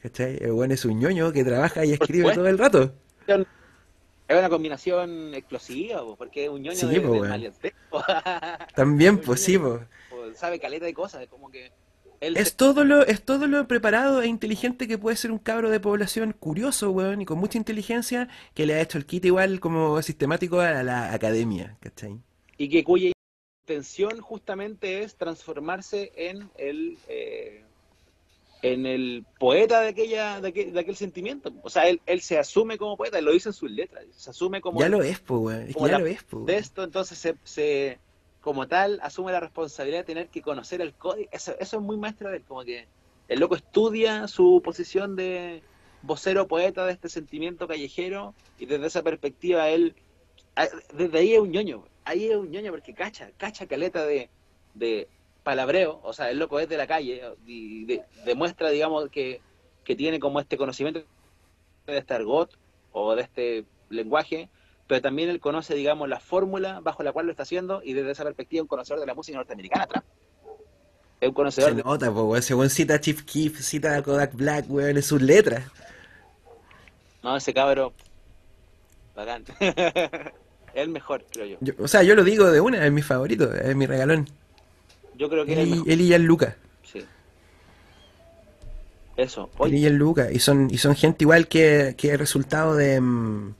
[0.00, 0.38] ¿cachai?
[0.40, 2.94] El weón es un ñoño que trabaja y escribe todo el rato.
[3.26, 7.72] Es una combinación explosiva, po, porque es un ñoño Sí, de, po, maleanteo.
[8.76, 9.80] También, pues sí, pues.
[10.08, 11.72] po, sabe caleta de cosas, es como que
[12.20, 15.38] él se- Es todo lo, es todo lo preparado e inteligente que puede ser un
[15.38, 19.24] cabro de población curioso, weón, y con mucha inteligencia, que le ha hecho el kit
[19.24, 22.18] igual como sistemático a la academia, ¿cachai?
[22.58, 23.12] y que cuya
[23.68, 27.62] intención justamente es transformarse en el eh,
[28.62, 31.52] en el poeta de aquella de aquel, de aquel sentimiento.
[31.62, 34.30] O sea, él, él se asume como poeta, él lo dice en sus letras, se
[34.30, 36.46] asume como Ya lo es, weón, es que ya la- lo es, pues.
[36.46, 37.98] de esto, entonces se, se-
[38.46, 41.28] como tal asume la responsabilidad de tener que conocer el código.
[41.32, 42.86] Eso, eso es muy maestro de él, como que
[43.26, 45.64] el loco estudia su posición de
[46.02, 49.96] vocero poeta de este sentimiento callejero y desde esa perspectiva él,
[50.94, 54.30] desde ahí es un ñoño, ahí es un ñoño porque cacha, cacha caleta de,
[54.74, 55.08] de
[55.42, 59.40] palabreo, o sea, el loco es de la calle y de- demuestra, digamos, que,
[59.82, 61.02] que tiene como este conocimiento
[61.88, 62.56] de este argot
[62.92, 64.48] o de este lenguaje,
[64.86, 68.12] pero también él conoce, digamos, la fórmula bajo la cual lo está haciendo y desde
[68.12, 70.04] esa perspectiva un conocedor de la música norteamericana atrás.
[71.20, 71.82] Es un Se conocedor de...
[71.82, 75.64] nota, weón, según cita a Chief Keef, cita a Kodak Black, weón, en sus letras.
[77.22, 77.92] No, ese cabro...
[79.16, 79.44] Bacán.
[79.58, 79.74] Es
[80.74, 81.56] el mejor, creo yo.
[81.60, 84.28] Yo- o sea, yo lo digo de una, es mi favorito, es mi regalón.
[85.16, 85.90] Yo creo que es Él el y, mejor.
[85.90, 86.56] él y Gianluca.
[86.84, 87.04] Sí.
[89.16, 89.44] Eso.
[89.54, 90.30] Él y Oye, Gianluca.
[90.30, 93.54] Y son, y son gente igual que, que es resultado de, mm,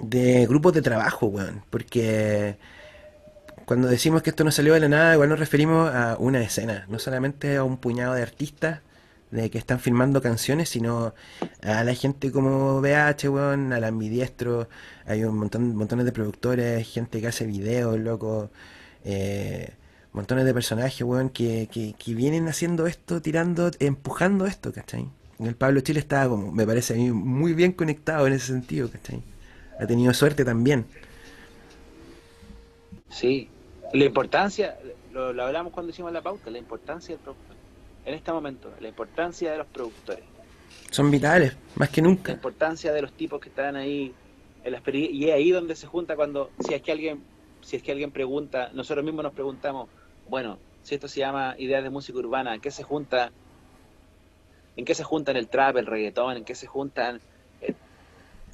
[0.00, 1.62] de grupos de trabajo, weón.
[1.70, 2.56] Porque
[3.64, 6.86] cuando decimos que esto no salió de la nada, igual nos referimos a una escena,
[6.88, 8.80] no solamente a un puñado de artistas
[9.30, 11.14] de que están filmando canciones, sino
[11.62, 14.68] a la gente como BH, weón, al ambidiestro,
[15.06, 18.50] hay un montón, montones de productores, gente que hace videos, loco,
[19.04, 19.74] eh,
[20.12, 25.08] montones de personajes, weón, que, que, que vienen haciendo esto, tirando, empujando esto, ¿cachai?
[25.38, 28.90] El Pablo Chile está como, me parece a mí, muy bien conectado en ese sentido,
[28.90, 29.22] ¿cachai?
[29.80, 30.86] Ha tenido suerte también.
[33.08, 33.48] sí.
[33.92, 34.78] La importancia,
[35.10, 37.56] lo, lo hablamos cuando hicimos la pauta, la importancia del productor.
[38.04, 40.22] En este momento, la importancia de los productores.
[40.92, 42.30] Son vitales, más que La nunca.
[42.30, 44.14] importancia de los tipos que están ahí
[44.62, 45.16] en la experiencia.
[45.16, 47.24] Y es ahí donde se junta cuando, si es que alguien,
[47.62, 49.88] si es que alguien pregunta, nosotros mismos nos preguntamos,
[50.28, 53.32] bueno, si esto se llama ideas de música urbana, ¿en qué se junta?
[54.76, 56.36] ¿En qué se juntan el trap, el reggaetón?
[56.36, 57.20] ¿En qué se juntan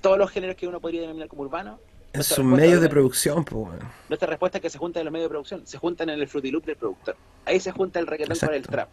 [0.07, 1.79] todos los géneros que uno podría denominar como Nuestra
[2.23, 3.81] sus respuesta, medios de producción, pues, weón.
[4.09, 6.29] Nuestra respuesta es que se juntan en los medios de producción, se juntan en el
[6.29, 7.17] Fruity Loop del productor.
[7.45, 8.71] Ahí se junta el reggaetón con el Exacto.
[8.73, 8.89] trap.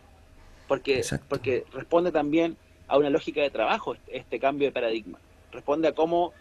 [0.67, 1.26] Porque, Exacto.
[1.30, 5.19] porque responde también a una lógica de trabajo este, este cambio de paradigma.
[5.52, 6.34] Responde a cómo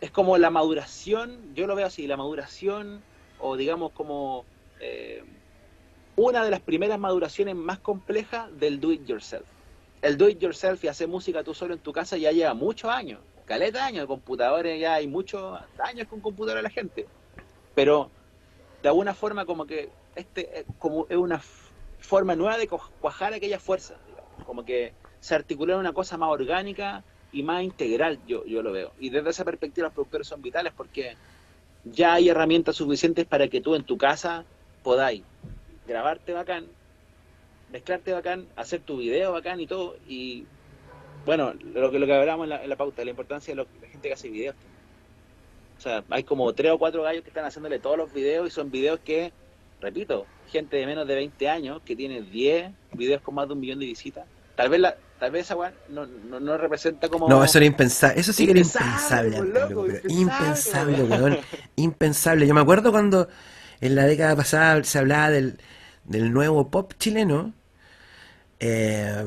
[0.00, 3.02] es como la maduración, yo lo veo así, la maduración
[3.38, 4.46] o digamos como
[4.80, 5.22] eh,
[6.16, 9.44] una de las primeras maduraciones más complejas del do it yourself.
[10.00, 12.90] El do it yourself y hacer música tú solo en tu casa ya lleva muchos
[12.90, 17.06] años, caleta de computadores ya hay muchos años con computadora la gente.
[17.74, 18.10] Pero
[18.82, 21.40] de alguna forma como que este es como es una
[21.98, 24.44] forma nueva de cuajar aquella fuerza, digamos.
[24.44, 27.02] como que se articula una cosa más orgánica
[27.32, 28.92] y más integral, yo, yo lo veo.
[29.00, 31.16] Y desde esa perspectiva los productores son vitales porque
[31.84, 34.44] ya hay herramientas suficientes para que tú en tu casa
[34.82, 35.22] podáis
[35.86, 36.66] grabarte bacán,
[37.72, 39.96] mezclarte bacán, hacer tu video bacán y todo.
[40.06, 40.46] Y
[41.24, 43.68] bueno, lo que, lo que hablábamos en la, en la pauta, la importancia de lo-
[43.80, 44.56] la gente que hace videos.
[45.78, 48.50] O sea, hay como tres o cuatro gallos que están haciéndole todos los videos y
[48.50, 49.32] son videos que,
[49.80, 53.60] repito, gente de menos de 20 años que tiene 10 videos con más de un
[53.60, 54.26] millón de visitas.
[54.54, 55.56] Tal vez la, tal vez esa
[55.88, 58.20] no, no, no representa como No, eso era impensable.
[58.20, 61.38] Eso sí que era Impensable, loco, impensable, impensable, weón.
[61.76, 62.46] Impensable.
[62.46, 63.28] Yo me acuerdo cuando
[63.80, 65.58] en la década pasada se hablaba del,
[66.04, 67.52] del nuevo pop chileno.
[68.60, 69.24] eh,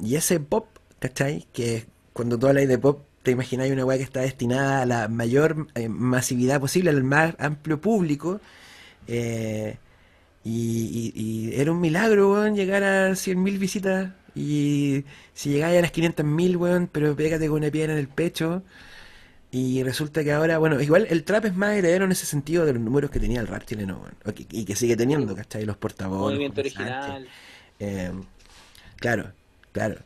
[0.00, 1.46] y ese pop, ¿cachai?
[1.52, 5.08] Que cuando tú hablas de pop, te imagináis una weá que está destinada a la
[5.08, 8.40] mayor eh, masividad posible, al más amplio público.
[9.08, 9.78] eh,
[10.44, 11.22] y, y-
[11.54, 14.12] y era un milagro, weón, llegar a 100.000 visitas.
[14.34, 18.62] Y si llegáis a las 500.000, weón, pero pégate con una piedra en el pecho.
[19.50, 22.74] Y resulta que ahora, bueno, igual el trap es más heredero en ese sentido de
[22.74, 24.14] los números que tenía el rap chileno, weón.
[24.52, 25.64] Y que sigue teniendo, ¿cachai?
[25.64, 26.24] Los portavoces.
[26.34, 27.28] movimiento original.
[27.80, 28.12] Eh,
[28.96, 29.32] claro,
[29.72, 29.96] claro.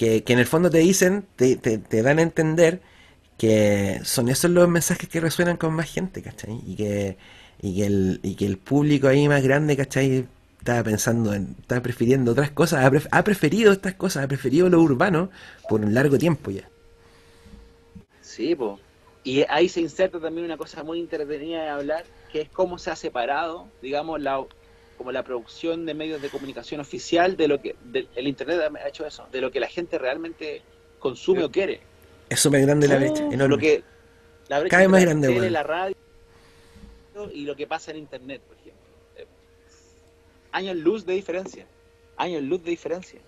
[0.00, 2.80] Que, en el fondo te dicen, te, te, dan a entender
[3.36, 6.58] que son esos los mensajes que resuenan con más gente, ¿cachai?
[6.66, 7.18] Y que,
[7.60, 10.26] y que, el, y que el público ahí más grande, ¿cachai?
[10.58, 14.80] Estaba pensando en, estaba prefiriendo otras cosas, ha, ha preferido estas cosas, ha preferido lo
[14.80, 15.28] urbano
[15.68, 16.66] por un largo tiempo ya.
[18.22, 18.80] Sí, po.
[19.22, 22.90] Y ahí se inserta también una cosa muy entretenida de hablar, que es cómo se
[22.90, 24.42] ha separado, digamos, la
[25.00, 28.86] como la producción de medios de comunicación oficial de lo que del- el internet ha
[28.86, 30.60] hecho eso, de lo que la gente realmente
[30.98, 31.80] consume o quiere.
[32.28, 33.48] Es súper grande la brecha, enorme.
[33.48, 33.82] Lo que
[34.48, 35.52] la brecha Cada vez más la grande, tele, weón.
[35.54, 35.96] la radio
[37.32, 38.82] y lo que pasa en internet, por ejemplo.
[39.16, 39.26] Eh,
[40.52, 41.64] Años luz de diferencia.
[42.18, 43.20] Años luz de diferencia.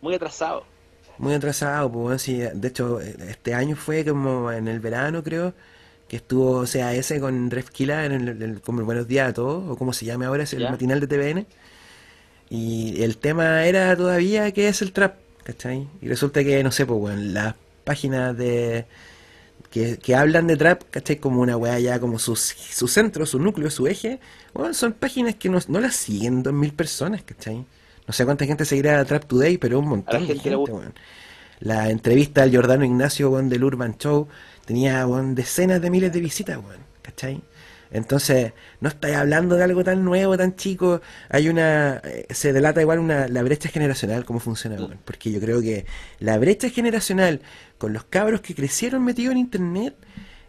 [0.00, 0.62] Muy atrasado.
[1.18, 5.52] Muy atrasado, pues, bueno, sí, de hecho, este año fue como en el verano, creo,
[6.10, 9.76] que estuvo CAS con Refkila en el, el- como el Buenos Días a Todos, o
[9.78, 10.70] como se llame ahora, es el Ya.
[10.70, 11.46] matinal de TVN,
[12.50, 15.88] y el tema era todavía qué es el trap, ¿cachai?
[16.02, 18.86] Y resulta que, no sé, pues, bueno, las páginas de
[19.70, 21.16] que, que hablan de trap, ¿cachai?
[21.18, 24.20] Como una weá ya, como su, su centro, su núcleo, su eje,
[24.54, 27.66] bueno, son páginas que no, no las siguen dos mil personas, ¿cachai?
[28.06, 30.94] No sé cuánta gente seguirá Trap Today, pero un montón A la de gente weón.
[31.60, 34.28] La entrevista al Giordano Ignacio, del Urban Show,
[34.64, 37.42] tenía, decenas de miles de visitas, weón, ¿cachai?
[37.90, 41.00] Entonces, no estáis hablando de algo tan nuevo, tan chico.
[41.28, 42.00] Hay una.
[42.04, 44.98] eh, se delata igual una, la brecha generacional, cómo funciona, weón.
[45.04, 45.86] Porque yo creo que
[46.20, 47.42] la brecha generacional
[47.78, 49.96] con los cabros que crecieron metidos en internet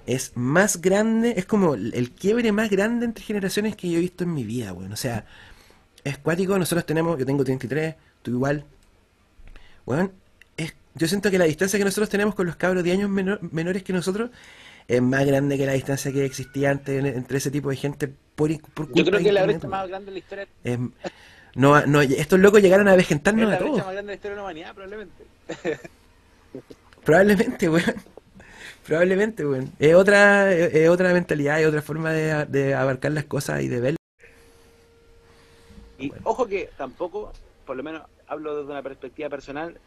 [0.05, 4.23] es más grande, es como el quiebre más grande entre generaciones que yo he visto
[4.23, 4.93] en mi vida, weón.
[4.93, 5.25] O sea,
[6.03, 8.65] es cuático, nosotros tenemos, yo tengo 33, tú igual.
[9.87, 10.09] Es,
[10.95, 13.83] yo siento que la distancia que nosotros tenemos con los cabros de años menor- menores
[13.83, 14.29] que nosotros
[14.87, 18.07] es más grande que la distancia que existía antes en- entre ese tipo de gente
[18.35, 20.79] por, por culpa Yo creo que la brecha más grande de la historia Es-
[21.55, 23.71] no, no, estos locos llegaron a la a todos.
[23.71, 25.23] brecha más grande de la historia de la humanidad, probablemente.
[27.03, 27.95] Probablemente, weón.
[28.85, 29.71] Probablemente, weón.
[29.79, 33.79] Es otra, es otra mentalidad, es otra forma de, de abarcar las cosas y de
[33.79, 33.95] ver.
[35.99, 37.31] Y ojo que tampoco,
[37.65, 39.77] por lo menos hablo desde una perspectiva personal,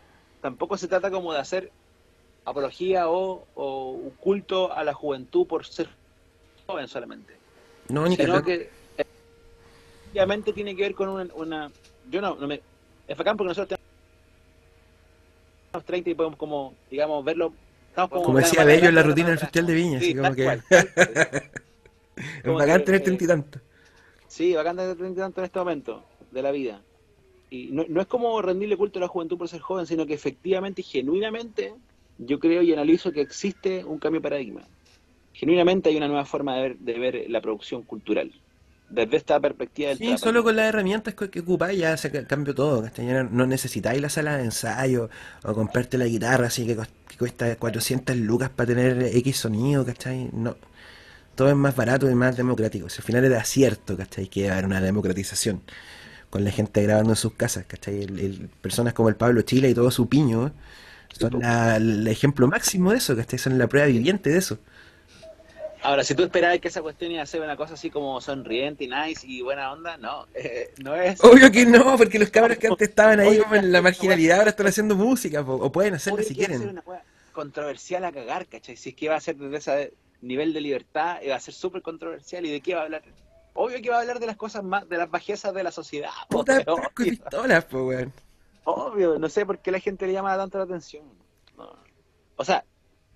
[0.45, 1.73] tampoco se trata como de hacer
[2.45, 5.89] apología o, o un culto a la juventud por ser
[6.67, 7.35] joven solamente.
[7.89, 9.05] No, ni sino que eh,
[10.13, 11.73] obviamente tiene que ver con una, una-
[12.11, 12.61] yo no, no me
[13.09, 13.81] es bacán porque nosotros
[15.73, 17.55] tenemos 30 y podemos como digamos verlo
[17.89, 20.45] estamos Como decía Bello en la rutina del Festival de Viña, Sí, así como que-
[20.45, 20.65] cual.
[22.17, 23.61] Es como bacán que, tener eh, treinta y tanto.
[24.29, 26.83] Sí, bacán tener 30 y tanto en este momento de la vida.
[27.51, 30.15] Y no, no es como rendirle culto a la juventud por ser joven, sino que
[30.15, 31.75] efectivamente y genuinamente
[32.19, 34.63] yo creo y analizo que existe un cambio de paradigma.
[35.33, 38.33] Genuinamente hay una nueva forma de ver, de ver la producción cultural.
[38.89, 40.19] Desde esta perspectiva del Sí, trap.
[40.19, 42.85] solo con las herramientas que, que ocupáis ya se ca- cambió todo.
[43.31, 45.11] no necesitáis la sala de ensayo
[45.45, 46.77] o comprarte la guitarra así que,
[47.19, 50.31] cuesta 400 lucas para tener X sonido, ¿cachai?
[50.33, 50.57] No.
[51.35, 52.89] Todo es más barato y más democrático.
[52.89, 54.29] Si al final es de acierto, ¿cachai?
[54.29, 55.63] Que va a haber una democratización
[56.35, 58.03] con la gente grabando en sus casas, ¿cachai?
[58.03, 60.53] El- el- personas como el Pablo Chile y todo su piño
[61.17, 63.39] son la- el ejemplo máximo de eso, ¿cachai?
[63.39, 64.59] Son la prueba viviente de eso.
[65.83, 68.83] Ahora, si tú esperabas que esa cuestión iba a ser una cosa así como sonriente
[68.83, 71.23] y nice y buena onda, no, eh, no es.
[71.23, 74.51] Obvio que no, porque los cabros que antes estaban ahí como en la marginalidad ahora
[74.51, 76.69] están haciendo música, o pueden hacerla Obvio si a ser quieren.
[76.71, 76.83] una
[77.33, 78.77] controversial a cagar, ¿cachai?
[78.77, 81.81] Si es que iba a ser desde ese nivel de libertad, iba a ser súper
[81.81, 82.45] controversial.
[82.45, 83.03] ¿Y de qué va a hablar?
[83.55, 86.11] Obvio que va a hablar de las cosas más, de las bajezas de la sociedad.
[86.29, 88.13] po, Puta y obvio, pistolas, po, weón.
[88.65, 91.05] obvio, no sé por qué la gente le llama tanto la atención.
[91.57, 91.73] No.
[92.37, 92.65] O sea,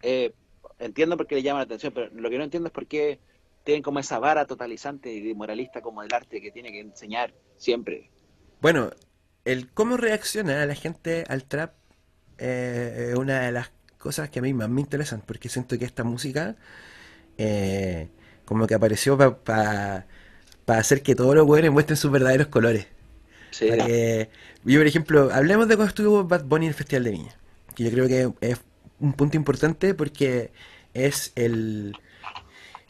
[0.01, 0.33] eh,
[0.79, 3.19] entiendo por qué le llama la atención, pero lo que no entiendo es por qué
[3.65, 8.11] tienen como esa vara totalizante y moralista como del arte que tiene que enseñar siempre.
[8.61, 8.91] Bueno,
[9.45, 11.75] el cómo reacciona la gente al trap
[12.39, 15.85] eh, es una de las cosas que a mí más me interesan, porque siento que
[15.85, 16.57] esta música
[17.37, 18.09] eh,
[18.45, 20.07] como que apareció para
[20.77, 22.87] hacer que todos los weones muestren sus verdaderos colores.
[23.51, 24.29] Sí, Para que-
[24.65, 27.37] yo, por ejemplo, hablemos de cuando estuvo Bad Bunny en el Festival de Viña,
[27.75, 28.59] que yo creo que es
[29.01, 30.51] un punto importante porque
[30.95, 31.95] es el,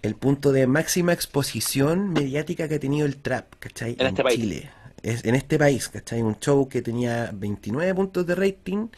[0.03, 3.97] el punto de máxima exposición mediática que ha tenido el trap, ¿cachai?
[3.99, 4.41] En este país.
[4.41, 4.71] Chile.
[5.03, 6.23] Es, en este país, ¿cachai?
[6.23, 8.89] Un show que tenía 29 puntos de rating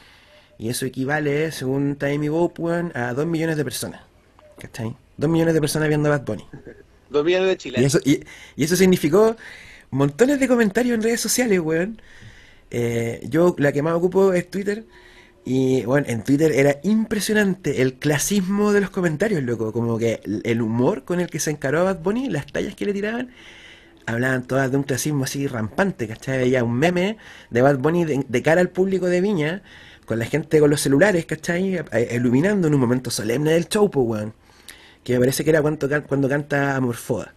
[0.58, 4.00] y eso equivale, según Time Bope, weón, a 2 millones de personas,
[4.58, 4.94] ¿cachai?
[5.18, 6.46] 2 millones de personas viendo a Bad Bunny.
[7.10, 7.94] Dos millones de Y chilenos.
[7.94, 8.24] eso, y,
[8.56, 9.36] y eso significó
[9.90, 12.00] montones de comentarios en redes sociales, weón.
[12.70, 14.84] Eh, yo la que más ocupo es Twitter.
[15.44, 19.72] Y bueno, en Twitter era impresionante el clasismo de los comentarios, loco.
[19.72, 22.84] Como que el- humor con el que se encaró a Bad Bunny, las tallas que
[22.86, 23.30] le tiraban,
[24.06, 26.38] hablaban todas de un clasismo así rampante, ¿cachai?
[26.38, 27.16] Veía un meme
[27.50, 29.62] de Bad Bunny de, cara al público de Viña,
[30.06, 31.80] con la gente con los celulares, ¿cachai?
[32.12, 34.34] Iluminando en un momento solemne del show, weón.
[35.04, 37.34] Que me parece que era cuando, cuando canta Amorfoda.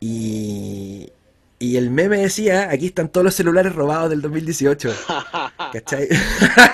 [0.00, 1.10] Y,
[1.58, 4.92] y el meme decía, aquí están todos los celulares robados del 2018.
[5.72, 6.08] ¿Cachai?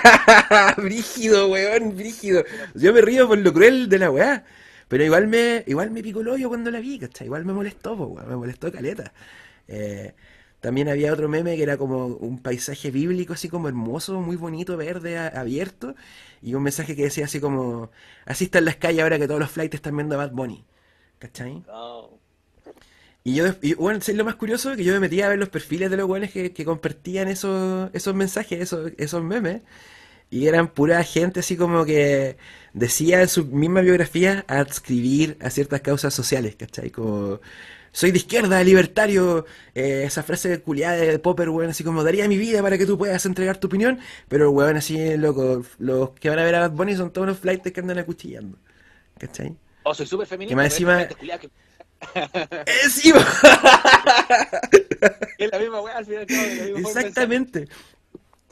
[0.77, 2.43] Brígido, weón, brígido.
[2.73, 4.43] Yo me río por lo cruel de la weá.
[4.87, 7.27] Pero igual me, igual me picó el hoyo cuando la vi, ¿cachai?
[7.27, 9.13] Igual me molestó, po, weón, me molestó caleta.
[9.67, 10.13] Eh,
[10.61, 14.77] también había otro meme que era como un paisaje bíblico, así como hermoso, muy bonito,
[14.77, 15.95] verde, a- abierto.
[16.41, 17.91] Y un mensaje que decía así como,
[18.25, 20.65] así están las calles ahora que todos los flights están viendo a Bad Bunny.
[21.19, 21.65] ¿Cachai?
[21.67, 22.19] No.
[23.23, 24.75] Y yo, y, bueno, ¿sabes lo más curioso?
[24.75, 27.89] Que yo me metía a ver los perfiles de los weones que, que compartían esos,
[27.93, 29.61] esos mensajes, esos, esos memes.
[30.31, 32.37] Y eran pura gente así como que
[32.73, 36.91] decía en su misma biografía adscribir a ciertas causas sociales, ¿cachai?
[36.91, 37.41] Como,
[37.91, 42.37] soy de izquierda, libertario, eh, esa frase culiada de Popper, weón, así como, daría mi
[42.37, 46.39] vida para que tú puedas entregar tu opinión, pero weón así, loco, los que van
[46.39, 48.57] a ver a Bad Bunny son todos los flights que andan acuchillando,
[49.17, 49.55] ¿cachai?
[49.83, 50.51] O soy súper feminista.
[50.51, 51.07] Que más encima-
[52.83, 53.25] ¡Encima!
[55.37, 56.25] Es la misma weá, al final.
[56.25, 56.77] claro.
[56.77, 57.67] Exactamente.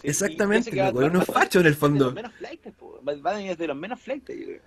[0.02, 2.06] Sí, Exactamente, loco, unos fachos en el de fondo.
[2.06, 2.32] los menos
[3.23, 4.62] Bunny es de los menos flightes, yo creo.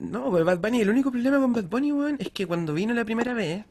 [0.00, 2.94] No, pues Bad Bunny, el único problema con Bad Bunny, weón, es que cuando vino
[2.94, 3.64] la primera vez,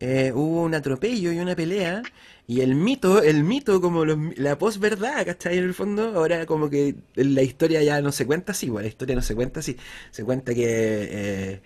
[0.00, 2.02] eh, hubo un atropello y una pelea,
[2.46, 5.58] y el mito, el mito como los- la posverdad, ¿cachai?
[5.58, 8.88] En el fondo, ahora como que la historia ya no se cuenta así, weón, la
[8.90, 9.76] historia no se cuenta así,
[10.12, 11.62] se cuenta que, eh,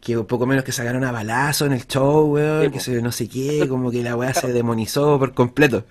[0.00, 2.80] que poco menos que sacaron a balazo en el show, weón, que po.
[2.80, 5.86] se no sé qué, como que la weá se demonizó por completo.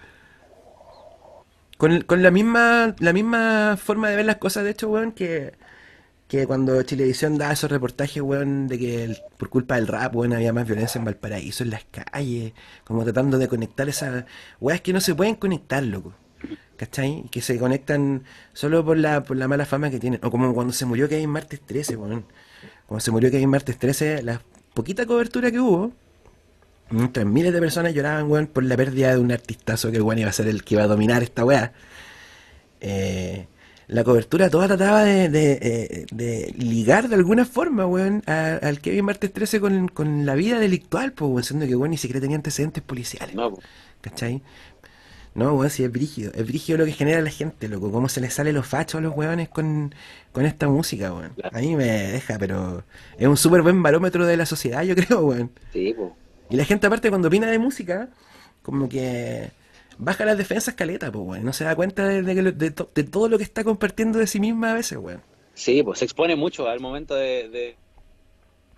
[1.78, 5.54] Con, con la misma, la misma forma de ver las cosas, de hecho, weón, que,
[6.34, 10.52] que cuando Chilevisión da esos reportajes, weón, de que por culpa del rap, weón, había
[10.52, 14.26] más violencia en Valparaíso, en las calles, como tratando de conectar esas
[14.60, 16.16] weas que no se pueden conectar, loco.
[16.76, 17.26] ¿Cachai?
[17.30, 20.20] Que se conectan solo por la, por la mala fama que tienen.
[20.24, 22.26] O como cuando se murió Kevin Martes 13, weón.
[22.88, 24.42] Cuando se murió Kevin Martes 13, la
[24.74, 25.94] poquita cobertura que hubo,
[26.90, 30.32] mientras miles de personas lloraban, weón, por la pérdida de un artistazo que, weón, iba
[30.32, 31.74] a ser el que iba a dominar esta wea.
[32.82, 33.46] Eh,
[33.88, 39.06] la cobertura toda trataba de, de, eh, de ligar de alguna forma, weón, al Kevin
[39.06, 42.38] Martes 13 con, con la vida delictual, pues, weón, siendo que, weón, ni siquiera tenía
[42.38, 43.36] antecedentes policiales.
[43.36, 43.58] No.
[44.02, 44.42] ¿Cachai?
[45.36, 46.32] No, weón, sí, es brígido.
[46.34, 47.92] Es brígido lo que genera la gente, loco.
[47.92, 49.94] Cómo se les sale los fachos a los weones con,
[50.32, 51.32] con esta música, weón.
[51.36, 51.58] Claro.
[51.58, 52.84] A mí me deja, pero
[53.18, 55.52] es un súper buen barómetro de la sociedad, yo creo, weón.
[55.72, 55.96] sí.
[56.50, 58.10] Y la gente, aparte, cuando opina de música,
[58.62, 59.50] como que
[59.98, 61.46] baja las defensas caleta, pues, weón.
[61.46, 64.28] No se da cuenta de, de de to- de todo lo que está compartiendo de
[64.28, 65.22] sí misma a veces, weón.
[65.54, 67.76] Sí, pues se expone mucho al momento de, de,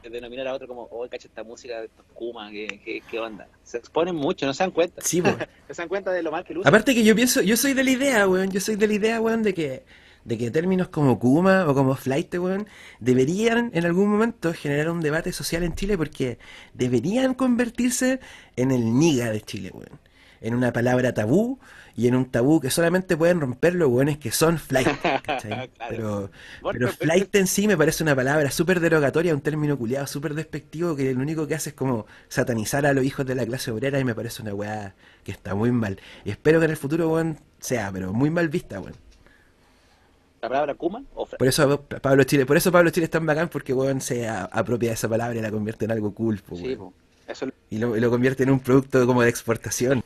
[0.04, 3.19] de denominar a otro como, oh, cacha esta música de estos Kuma, ¿qué, qué, qué
[3.19, 3.47] onda?
[3.63, 5.01] Se exponen mucho, no se dan cuenta.
[5.01, 5.36] Sí, pues.
[5.67, 6.67] No se dan cuenta de lo mal que usan.
[6.67, 9.19] Aparte que yo pienso, yo soy de la idea, weón, yo soy de la idea,
[9.21, 9.84] weón, de que,
[10.25, 12.67] de que términos como Kuma o como Flight, weón,
[12.99, 16.38] deberían en algún momento generar un debate social en Chile porque
[16.73, 18.19] deberían convertirse
[18.56, 19.99] en el niga de Chile, weón.
[20.45, 21.60] En una palabra tabú
[21.95, 24.88] y en un tabú que solamente pueden romper los weones que son flight.
[25.89, 26.29] Pero, pero
[26.62, 30.95] pero- flight en sí me parece una palabra súper derogatoria, un término culiado súper despectivo
[30.95, 33.99] que lo único que hace es como satanizar a los hijos de la clase obrera
[33.99, 35.99] y me parece una weá que está muy mal.
[36.25, 38.95] Y espero que en el futuro, weón, sea, pero muy mal vista, weón.
[40.41, 43.49] La palabra Kuma o Por eso Pablo Chile, por eso Pablo Chile es tan bacán
[43.49, 46.63] porque weón se apropia de esa palabra y la convierte en algo cool, po, Sí,
[46.75, 46.77] weón.
[46.77, 46.93] po.
[47.27, 50.03] Eso Y lo, y lo convierte en un producto como de exportación.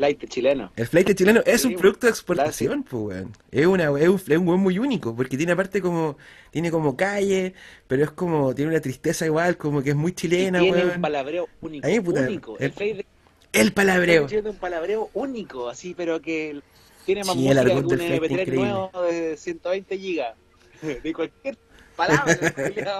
[0.00, 0.72] Flight chileno.
[0.76, 3.32] El flight chileno es un producto de exportación, pues, weón.
[3.50, 6.16] Es, una, es, un, es un weón muy único, porque tiene aparte como,
[6.50, 7.52] tiene como calle,
[7.86, 10.90] pero es como, tiene una tristeza igual, como que es muy Y chilena, tiene weón.
[10.96, 11.86] un palabreo único.
[11.86, 12.56] Ahí, puta, único.
[12.58, 13.06] el- El flight de
[13.52, 14.26] El palabreo.
[14.26, 16.60] tiene un palabreo único, así, pero que
[17.04, 18.56] tiene más Sí, música que un del flight MP3 increíble.
[18.56, 20.34] nuevo de 120 gigas.
[21.02, 21.58] De cualquier
[21.94, 22.34] palabra.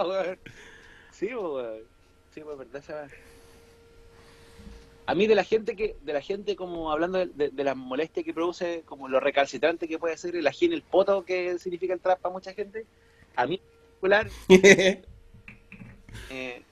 [0.06, 0.38] weón.
[1.12, 1.80] sí, po, weón.
[2.34, 3.08] Sí, pues verdad weá.
[5.10, 7.74] A mí de la gente que, de la gente como hablando de, de, de la
[7.74, 11.58] molestia que produce, como lo recalcitrante que puede ser el ají en el poto que
[11.58, 12.86] significa el trap para mucha gente,
[13.34, 13.60] a mí en
[14.00, 14.28] particular
[16.30, 16.62] eh,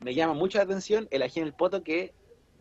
[0.00, 2.12] me llama mucho la atención el ají en el poto que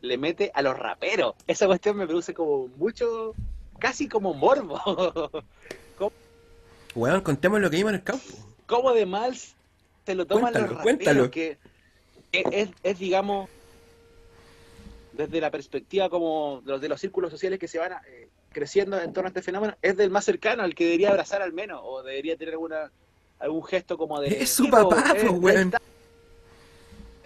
[0.01, 1.33] le mete a los raperos.
[1.47, 3.33] Esa cuestión me produce como mucho,
[3.79, 4.79] casi como morbo.
[6.93, 8.35] Weón, contemos lo que vimos en el campo.
[8.67, 10.83] ¿Cómo de mal se lo toman Cuéntalo, los raperos?
[10.83, 11.31] cuéntalo.
[11.31, 11.57] Que
[12.33, 13.49] que es, es, digamos,
[15.13, 18.99] desde la perspectiva como de los, de los círculos sociales que se van eh, creciendo
[18.99, 21.81] en torno a este fenómeno, es del más cercano, al que debería abrazar al menos,
[21.83, 22.91] o debería tener alguna
[23.39, 24.27] algún gesto como de...
[24.29, 25.57] Es su "Sí, po, papá, eh, po, ahí weón".
[25.67, 25.81] está".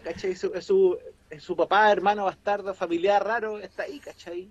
[0.03, 0.31] ¿Cachai?
[0.31, 0.97] Es su, es su,
[1.29, 4.47] es su papá, hermano, bastardo, familiar raro, está ahí, ¿cachai?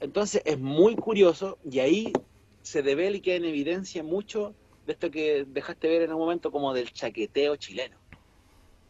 [0.00, 2.12] Entonces es muy curioso y ahí
[2.62, 4.54] se devela y queda en evidencia mucho
[4.86, 7.96] de esto que dejaste ver en un momento como del chaqueteo chileno,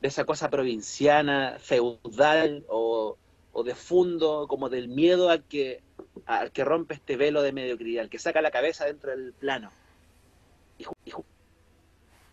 [0.00, 3.16] de esa cosa provinciana, feudal o,
[3.58, 5.82] o de fondo, como del miedo al que,
[6.26, 9.70] al que rompe este velo de mediocridad, al que saca la cabeza dentro del plano.
[10.78, 11.24] Y, ju- y ju-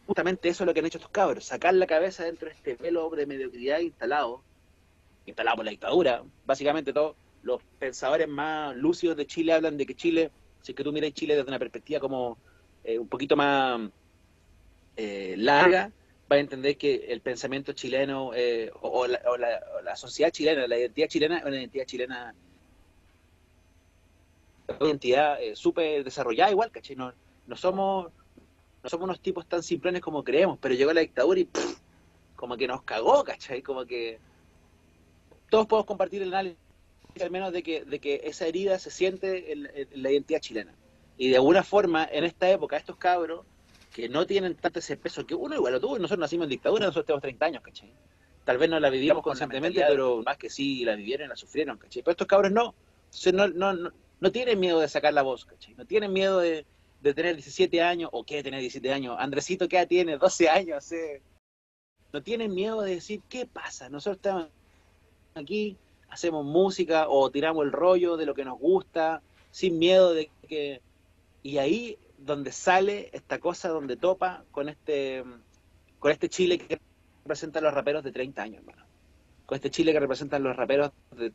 [0.06, 2.76] justamente eso es lo que han hecho estos cabros, sacar la cabeza dentro de este
[2.76, 4.44] velo de mediocridad instalado,
[5.26, 6.24] instalado por la dictadura.
[6.46, 10.84] Básicamente todos los pensadores más lúcidos de Chile hablan de que Chile, si es que
[10.84, 12.38] tú miras Chile desde una perspectiva como
[12.84, 13.82] eh, un poquito más
[14.96, 15.92] eh, larga,
[16.32, 20.78] va a entender que el pensamiento chileno eh, o, la, o la- sociedad chilena, la
[20.78, 22.36] identidad chilena es una identidad chilena
[24.68, 26.96] una identidad eh, súper desarrollada igual, ¿cachai?
[26.96, 27.14] No,
[27.46, 28.12] no somos
[28.84, 31.80] no somos unos tipos tan simplones como creemos, pero llegó la dictadura y pff,
[32.36, 33.62] como que nos cagó, ¿cachai?
[33.62, 34.20] Como que
[35.50, 36.60] todos podemos compartir el análisis
[37.22, 40.76] al menos de que, de que esa herida se siente en, en la identidad chilena.
[41.18, 43.46] Y de alguna forma, en esta época, estos cabros
[43.96, 46.86] que no tienen tanto ese peso que uno igual lo tuvo, nosotros nacimos en dictadura,
[46.86, 47.94] nosotros tenemos 30 años, ¿cachai?
[48.44, 50.96] Tal vez no la vivimos con la conscientemente, mentalidad de- pero más que sí la
[50.96, 52.04] vivieron la sufrieron, ¿cachai?
[52.04, 52.76] Pero estos cabros no.
[53.32, 55.76] No, no, no, no tienen miedo de sacar la voz, ¿cachai?
[55.76, 56.66] No tienen miedo de,
[57.02, 59.16] de tener 17 años, o quiere tener 17 años.
[59.18, 60.18] Andresito, ¿qué tiene?
[60.18, 61.22] 12 años, eh.
[62.12, 63.88] No tienen miedo de decir, ¿qué pasa?
[63.88, 64.48] Nosotros estamos
[65.36, 65.78] aquí,
[66.10, 70.82] hacemos música o tiramos el rollo de lo que nos gusta, sin miedo de que...
[71.44, 75.24] Y ahí donde sale esta cosa, donde topa con este,
[76.00, 76.80] con este Chile que
[77.24, 78.86] representa a los raperos de 30 años, hermano.
[79.46, 81.32] Con este Chile que representan los raperos de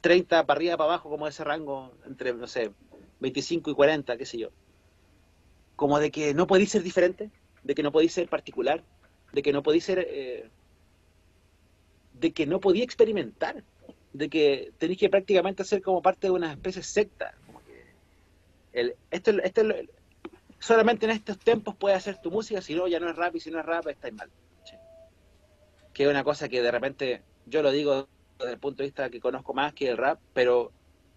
[0.00, 2.72] 30 para arriba, para abajo, como ese rango, entre, no sé,
[3.20, 4.48] 25 y 40, qué sé yo.
[5.76, 7.30] como de que no podéis ser diferente,
[7.62, 8.82] de que no podéis ser particular,
[9.32, 10.50] de que no podéis ser, eh,
[12.14, 13.64] de que no podía experimentar,
[14.12, 17.34] de que tenéis que prácticamente ser como parte de una especie secta.
[17.46, 17.84] Como que
[18.72, 19.62] el, esto, esto,
[20.62, 23.40] solamente en estos tiempos puedes hacer tu música, si no, ya no es rap, y
[23.40, 24.30] si no es rap, estáis mal.
[25.92, 28.08] Que es una cosa que de repente, yo lo digo
[28.38, 30.70] desde el punto de vista que conozco más que el rap, pero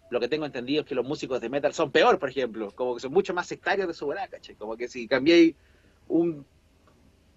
[0.10, 2.96] lo que tengo entendido es que los músicos de metal son peor, por ejemplo, como
[2.96, 4.56] que son mucho más sectarios de su verdad, ¿cachai?
[4.56, 5.56] Como que si cambiéis
[6.08, 6.43] un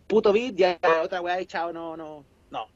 [0.07, 2.69] puto beat, ya otra weá, chao, no, no, no.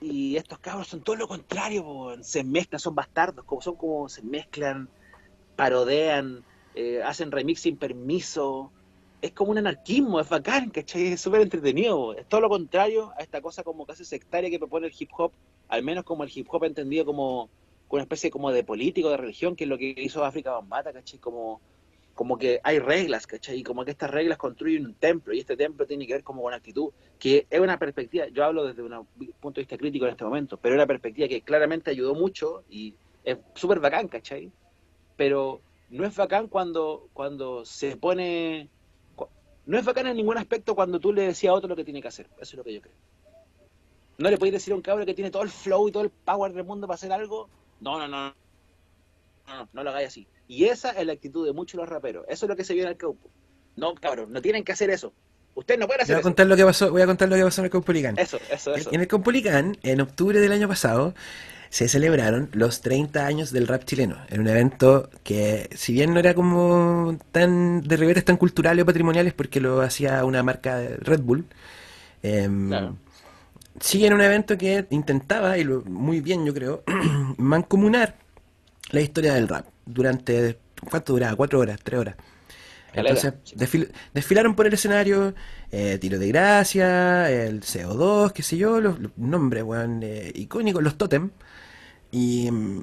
[0.00, 4.22] Y estos cabros son todo lo contrario, se mezclan, son bastardos, como son como se
[4.22, 4.88] mezclan,
[5.54, 6.44] parodean,
[6.76, 8.70] eh, hacen remix sin permiso.
[9.22, 11.08] Es como un anarquismo, es bacán, ¿cachai?
[11.08, 12.14] Es súper entretenido.
[12.14, 15.32] Es todo lo contrario a esta cosa como casi sectaria que propone el hip hop,
[15.68, 17.48] al menos como el hip hop entendido como
[17.88, 21.18] una especie como de político, de religión, que es lo que hizo África Bambata, ¿cachai?
[21.18, 21.60] Como,
[22.14, 23.58] como que hay reglas, ¿cachai?
[23.60, 26.42] Y como que estas reglas construyen un templo, y este templo tiene que ver como
[26.42, 29.06] con actitud, que es una perspectiva, yo hablo desde un
[29.40, 32.64] punto de vista crítico en este momento, pero es una perspectiva que claramente ayudó mucho
[32.68, 34.50] y es súper bacán, ¿cachai?
[35.16, 35.60] Pero
[35.90, 38.68] no es bacán cuando, cuando se pone...
[39.66, 42.00] No es bacán en ningún aspecto cuando tú le decías a otro lo que tiene
[42.00, 42.94] que hacer, eso es lo que yo creo.
[44.18, 46.10] No le podéis decir a un cabrón que tiene todo el flow y todo el
[46.10, 47.48] power del mundo para hacer algo,
[47.80, 48.34] no, no, no.
[49.72, 50.26] No, lo hagáis así.
[50.48, 52.24] Y esa es la actitud de muchos los raperos.
[52.28, 53.28] Eso es lo que se vio en el Caupo.
[53.76, 55.12] No, cabrón, no tienen que hacer eso.
[55.56, 56.22] No hacer voy a eso.
[56.22, 58.18] Contar lo que pasó, voy a contar lo que pasó en el Caupolicán.
[58.18, 58.90] Eso, eso, eso.
[58.92, 61.14] En el Caupolicán, en octubre del año pasado,
[61.70, 64.18] se celebraron los 30 años del rap chileno.
[64.28, 68.86] En un evento que, si bien no era como tan de ribetes tan culturales o
[68.86, 71.46] patrimoniales, porque lo hacía una marca de Red Bull,
[72.22, 72.96] eh, claro
[73.80, 76.82] sí en un evento que intentaba, y lo, muy bien yo creo,
[77.36, 78.16] mancomunar
[78.90, 81.36] la historia del rap durante, ¿cuánto duraba?
[81.36, 81.80] ¿Cuatro horas?
[81.82, 82.16] ¿Tres horas?
[82.96, 83.34] Entonces
[84.14, 85.34] desfilaron por el escenario
[85.70, 90.96] eh, Tiro de Gracia, el CO2, qué sé yo, los, nombres weón, eh, icónicos, los
[90.96, 91.30] Totem,
[92.10, 92.80] y mm,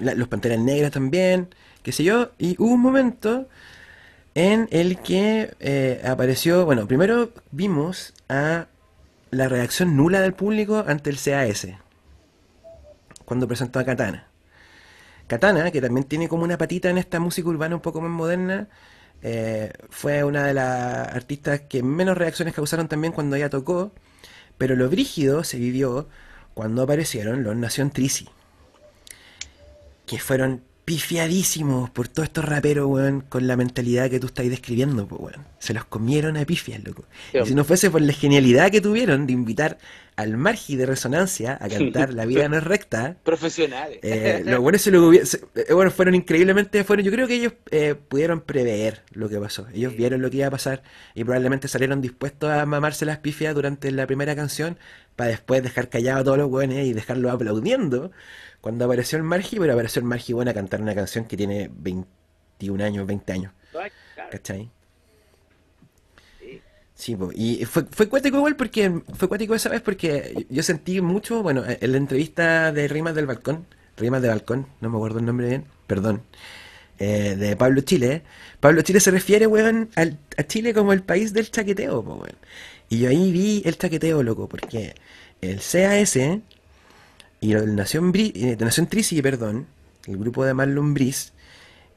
[0.00, 3.48] los Panteras Negras también, qué sé yo, y hubo un momento
[4.34, 8.66] en el que eh, apareció, bueno, primero vimos a
[9.30, 11.68] la reacción nula del público ante el CAS
[13.24, 14.26] cuando presentó a Katana.
[15.26, 18.68] Katana, que también tiene como una patita en esta música urbana un poco más moderna,
[19.22, 23.92] eh, fue una de las artistas que menos reacciones causaron también cuando ella tocó,
[24.58, 26.08] pero lo brígido se vivió
[26.54, 28.28] cuando aparecieron los Nación Trisi,
[30.06, 35.06] que fueron pifiadísimos por todos estos raperos, weón, con la mentalidad que tú estás describiendo,
[35.06, 35.46] pues, weón.
[35.58, 37.04] Se los comieron a pifias, loco.
[37.32, 39.78] y si no fuese por la genialidad que tuvieron de invitar
[40.16, 43.16] al margi de resonancia a cantar La vida no es recta.
[43.24, 43.98] Profesionales.
[44.02, 45.22] Eh, los buenos se lo eh,
[45.72, 49.66] bueno, fueron increíblemente, fueron, yo creo que ellos eh, pudieron prever lo que pasó.
[49.72, 50.82] Ellos vieron lo que iba a pasar
[51.14, 54.78] y probablemente salieron dispuestos a mamarse las pifias durante la primera canción
[55.16, 58.10] para después dejar callados a todos los buenos y dejarlos aplaudiendo
[58.60, 61.70] cuando apareció el Margi, pero apareció el Margi bueno a cantar una canción que tiene
[61.72, 63.52] 21 años, 20 años.
[64.30, 64.70] ¿Cachai?
[66.94, 71.42] Sí, y fue, fue cuático igual porque fue cuático esa vez porque yo sentí mucho,
[71.42, 73.66] bueno, en la entrevista de Rimas del Balcón,
[73.96, 76.22] Rimas de Balcón, no me acuerdo el nombre bien, perdón,
[76.98, 78.22] eh, de Pablo Chile.
[78.60, 82.36] Pablo Chile se refiere, weón, a Chile como el país del chaqueteo, weón.
[82.88, 84.94] Y yo ahí vi el chaqueteo, loco, porque
[85.40, 86.16] el CAS
[87.40, 89.66] y el Nación, Bri eh, Nación Trisi, perdón,
[90.06, 91.32] el grupo de Marlon Brice,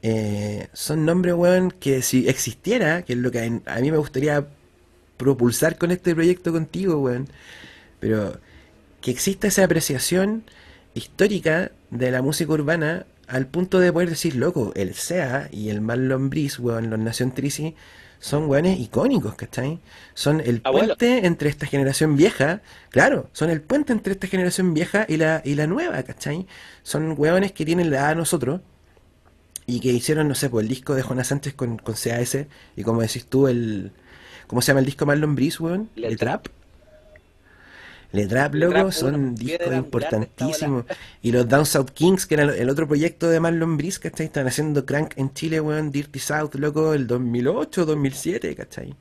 [0.02, 4.46] eh, son nombres, weón, que si existiera, que es lo que a, mí me gustaría
[5.16, 7.28] propulsar con este proyecto contigo, weón,
[8.00, 8.38] pero
[9.00, 10.44] que exista esa apreciación
[10.94, 15.80] histórica de la música urbana al punto de poder decir, loco, el SEA y el
[15.80, 17.74] Marlon Brice, weón, los Nación Trisi,
[18.18, 19.78] son weones icónicos, ¿cachai?
[20.14, 25.04] Son el puente entre esta generación vieja, claro, son el puente entre esta generación vieja
[25.08, 26.46] y la, y la nueva, ¿cachai?
[26.82, 28.60] Son weones que tienen la edad a nosotros
[29.66, 32.38] y que hicieron, no sé, pues el disco de Jonas Sánchez con, con CAS
[32.76, 33.92] y como decís tú, el...
[34.46, 35.90] ¿Cómo se llama el disco Marlon Brice, weón?
[35.96, 36.46] El Trap.
[38.12, 40.84] Le Trap, loco, son discos importantísimos.
[41.22, 44.26] Y los Down South Kings, que era el otro proyecto de Marlon Brice, ¿cachai?
[44.26, 48.94] Están haciendo crank en Chile, weón, Dirty South, loco, el 2008, 2007, ¿cachai?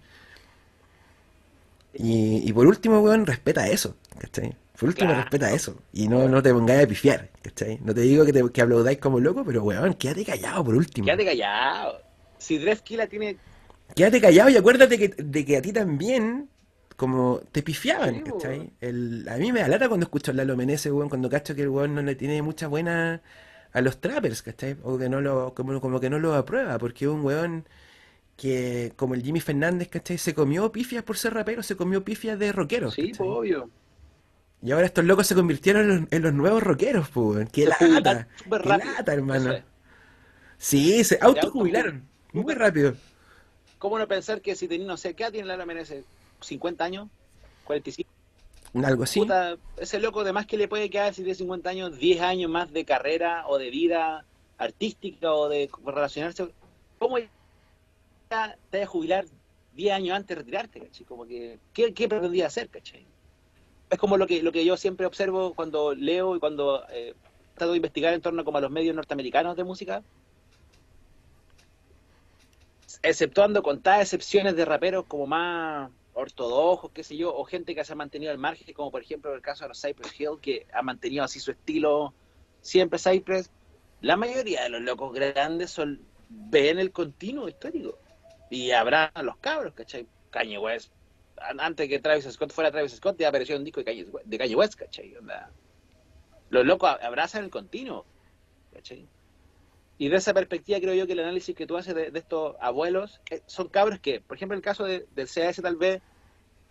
[1.94, 4.56] Y, y por último, weón, respeta eso, ¿cachai?
[4.78, 5.78] Por último, respeta eso.
[5.94, 7.80] Y no, no te pongáis a pifiar, ¿cachai?
[7.82, 11.06] No te digo que, te, que aplaudáis como loco, pero weón, quédate callado por último.
[11.06, 12.02] Quédate callado.
[12.38, 13.38] Si Drefkila tiene.
[13.94, 16.50] Quédate callado y acuérdate que, de que a ti también
[16.96, 18.72] como te pifiaban, ¿cachai?
[18.80, 21.70] El, a mí me alata cuando escucho a Lalo Menezes, weón, cuando cacho que el
[21.70, 23.22] weón no le tiene mucha buena
[23.74, 24.78] a los trappers, ¿cachai?
[24.84, 27.66] O que no lo, como, como que no lo aprueba, porque un weón
[28.38, 30.18] que como el Jimmy Fernández, ¿cachai?
[30.18, 32.92] Se comió pifias por ser rapero, se comió pifias de rockero.
[32.92, 33.70] Sí, pues, obvio.
[34.62, 37.50] Y ahora estos locos se convirtieron en los, en los nuevos rockeros, pues.
[37.52, 38.28] ¡Qué lata!
[38.44, 39.54] ¡Qué lata, hermano!
[40.58, 42.08] Sí, se autojubilaron.
[42.32, 42.96] Muy rápido.
[43.78, 46.06] ¿Cómo no pensar que si tenía, no sé, ¿qué tiene Lara Menezes?
[46.42, 47.10] ¿50 años?
[47.68, 48.06] ¿45?
[48.84, 49.20] Algo así.
[49.22, 52.52] Puta, ese loco, de más que le puede quedar si tiene 50 años, 10 años
[52.52, 54.26] más de carrera o de vida
[54.58, 56.48] artística o de relacionarse.
[57.00, 57.18] ¿Cómo
[58.30, 59.26] ya te a jubilar
[59.76, 61.06] 10 años antes de retirarte, ¿cachai?
[61.06, 63.06] Como que, ¿qué, qué pretendía hacer, cachai?
[63.90, 67.14] Es como lo que, lo que yo siempre observo cuando leo y cuando eh,
[67.56, 70.04] trato de investigar en torno como a los medios norteamericanos de música.
[73.08, 77.94] Exceptuando contadas excepciones de raperos como más ortodoxos, qué sé yo, o gente que se
[77.94, 80.82] ha mantenido al margen, como por ejemplo el caso de los Cypress Hill, que ha
[80.82, 82.16] mantenido así su estilo
[82.62, 83.52] siempre Cypress.
[84.02, 88.00] La mayoría de los locos grandes son, ven el continuo histórico.
[88.50, 90.08] Y habrá los cabros, ¿cachai?
[90.32, 90.92] Kanye West.
[91.60, 95.16] Antes que Travis Scott fuera Travis Scott, ya apareció un disco de Kanye West, ¿cachai?
[96.50, 98.04] Los locos abrazan el continuo,
[98.74, 99.08] ¿cachai?
[99.98, 103.22] Y de esa perspectiva creo yo que el análisis que tú haces de, estos abuelos
[103.32, 106.02] eh, son cabros que, por ejemplo, el caso del CAS tal vez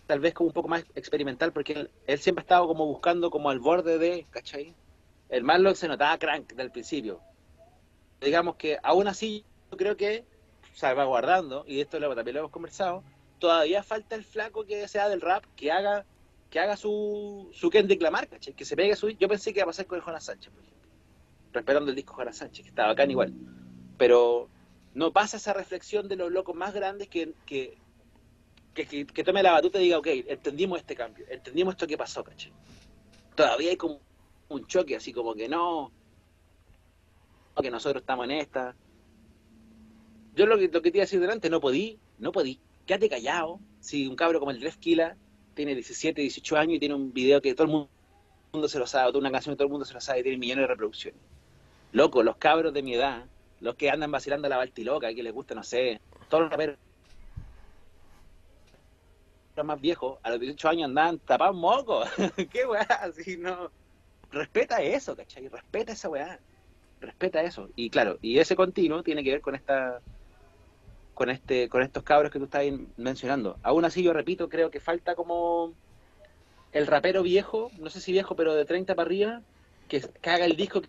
[0.06, 3.50] tal vez como un poco más experimental, porque él, siempre ha estado como buscando como
[3.50, 4.74] al borde de, ¿cachai?
[5.30, 7.20] El Marlon se notaba crank del principio.
[8.20, 10.24] Digamos que aún así yo creo que
[10.74, 13.02] salvaguardando, y esto lo, también lo hemos conversado,
[13.38, 16.04] todavía falta el flaco que sea del rap, que haga
[16.50, 18.54] que haga su, su Kendrick Lamar, ¿cachai?
[18.54, 19.10] Que se pegue su...
[19.10, 20.83] Yo pensé que iba a pasar con el Jonas Sánchez, por ejemplo.
[21.54, 23.32] Respetando el disco Jonas Sánchez, que estaba bacán igual.
[23.96, 24.50] Pero
[24.92, 27.78] no pasa esa reflexión de los locos más grandes que, que,
[28.74, 32.22] que, que, tome la batuta y diga, ok, entendimos este cambio, entendimos esto que pasó,
[32.22, 32.52] ¿cachai?
[33.34, 34.00] Todavía hay como
[34.48, 35.90] un choque, así como que no,
[37.60, 38.76] que nosotros estamos en esta,
[40.34, 43.08] yo lo que, lo que te iba a decir delante, no podí, no podí, quédate
[43.08, 43.60] callado.
[43.80, 45.16] Si un cabro como el Drefkila
[45.54, 47.72] tiene 17, 18 años y tiene un video que todo el
[48.52, 50.22] mundo se lo sabe, o una canción que todo el mundo se lo sabe y
[50.24, 51.20] tiene millones de reproducciones.
[51.94, 53.24] Loco, los cabros de mi edad,
[53.60, 56.76] los que andan vacilando a la baltiloca, que les gusta, no sé, todos los raperos
[59.62, 62.02] más viejos, a los 18 años andaban tapados moco.
[62.50, 62.82] ¿Qué weá?
[62.82, 63.70] Así no.
[64.32, 65.46] Respeta eso, ¿cachai?
[65.46, 66.40] Respeta esa weá.
[67.00, 67.68] Respeta eso.
[67.76, 70.00] Y claro, y ese continuo tiene que ver con esta
[71.14, 72.64] con este con estos cabros que tú estás
[72.96, 73.56] mencionando.
[73.62, 75.72] Aún así yo repito, creo que falta como
[76.72, 79.42] el rapero viejo, no sé si viejo, pero de 30 para arriba,
[79.86, 80.82] que, haga el disco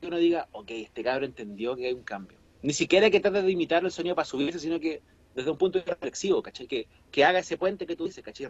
[0.00, 2.38] que uno diga, ok, este cabro entendió que hay un cambio.
[2.62, 5.02] Ni siquiera que trate de imitar el sonido para subirse, sino que
[5.34, 6.66] desde un punto reflexivo, ¿cachai?
[6.66, 8.46] Que, que haga ese puente que tú dices, ¿cachai?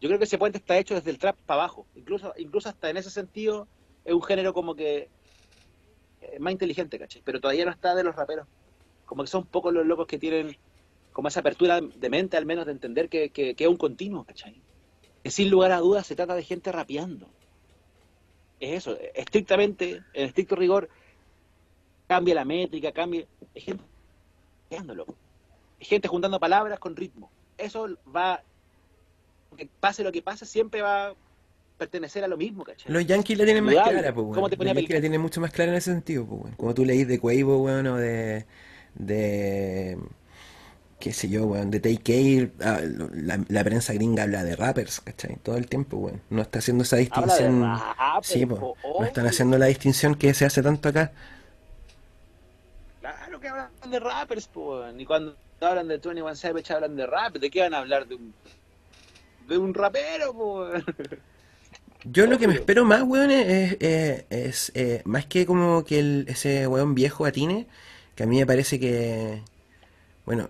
[0.00, 1.86] Yo creo que ese puente está hecho desde el trap para abajo.
[1.96, 3.66] Incluso, incluso hasta en ese sentido
[4.04, 5.08] es un género como que
[6.20, 7.22] eh, más inteligente, ¿cachai?
[7.24, 8.46] Pero todavía no está de los raperos
[9.08, 10.56] como que son pocos los locos que tienen
[11.12, 14.60] como esa apertura de mente al menos de entender que, que, es un continuo, ¿cachai?
[15.24, 17.26] Que sin lugar a dudas se trata de gente rapeando.
[18.60, 20.88] Es eso, estrictamente, en estricto rigor,
[22.06, 23.26] cambia la métrica, cambia...
[23.54, 23.84] Es gente
[24.64, 25.06] rapeándolo.
[25.78, 27.30] Es gente juntando palabras con ritmo.
[27.56, 28.42] Eso va...
[29.56, 31.14] Que pase lo que pase, siempre va a
[31.78, 32.92] pertenecer a lo mismo, ¿cachai?
[32.92, 35.52] Los Yankees la tienen más clara, pues, ¿Cómo te Los Yankees la tienen mucho más
[35.52, 38.46] clara en ese sentido, pues, Como tú leís de Quavo, bueno, de
[38.98, 39.98] de
[40.98, 42.80] qué sé yo, weón, de Take Care, ah,
[43.48, 45.36] la, prensa gringa habla de rappers, ¿cachai?
[45.36, 46.20] Todo el tiempo, weón.
[46.30, 47.78] No está haciendo esa distinción.
[48.22, 51.12] sí, no están haciendo la distinción que se hace tanto acá.
[53.00, 57.36] Claro que hablan de rappers, pues, y cuando hablan de 21 Savage hablan de rap,
[57.36, 58.06] ¿de qué van a hablar?
[58.06, 58.34] De un,
[59.46, 60.84] de un rapero, pues.
[62.04, 66.26] Yo lo que me espero más, weón, es, es, eh, más que como que el,
[66.28, 67.66] ese weón viejo atine,
[68.14, 69.42] que a mí me parece que,
[70.24, 70.48] bueno,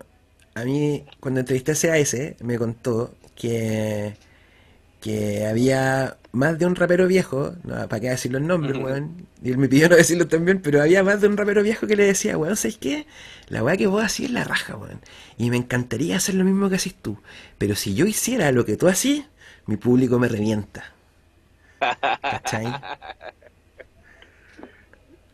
[0.55, 4.15] a mí cuando entrevisté a CAS me contó que,
[5.01, 9.51] que había más de un rapero viejo, no, para qué decir los nombres, weón, y
[9.51, 12.05] él me pidió no decirlo también, pero había más de un rapero viejo que le
[12.05, 13.07] decía, weón, ¿sabes qué?
[13.49, 15.01] La weá que vos hacís es la raja, weón,
[15.37, 17.19] y me encantaría hacer lo mismo que haces tú,
[17.57, 19.25] pero si yo hiciera lo que tú hacís,
[19.67, 20.93] mi público me revienta.
[22.29, 22.79] ¿Cachai?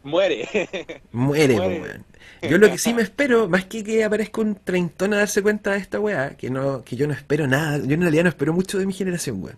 [0.05, 1.01] Muere.
[1.11, 2.05] Muere, weón.
[2.41, 5.71] Yo lo que sí me espero, más que que aparezca un treintón a darse cuenta
[5.71, 8.53] de esta weá, que no, que yo no espero nada, yo en realidad no espero
[8.53, 9.57] mucho de mi generación, weón.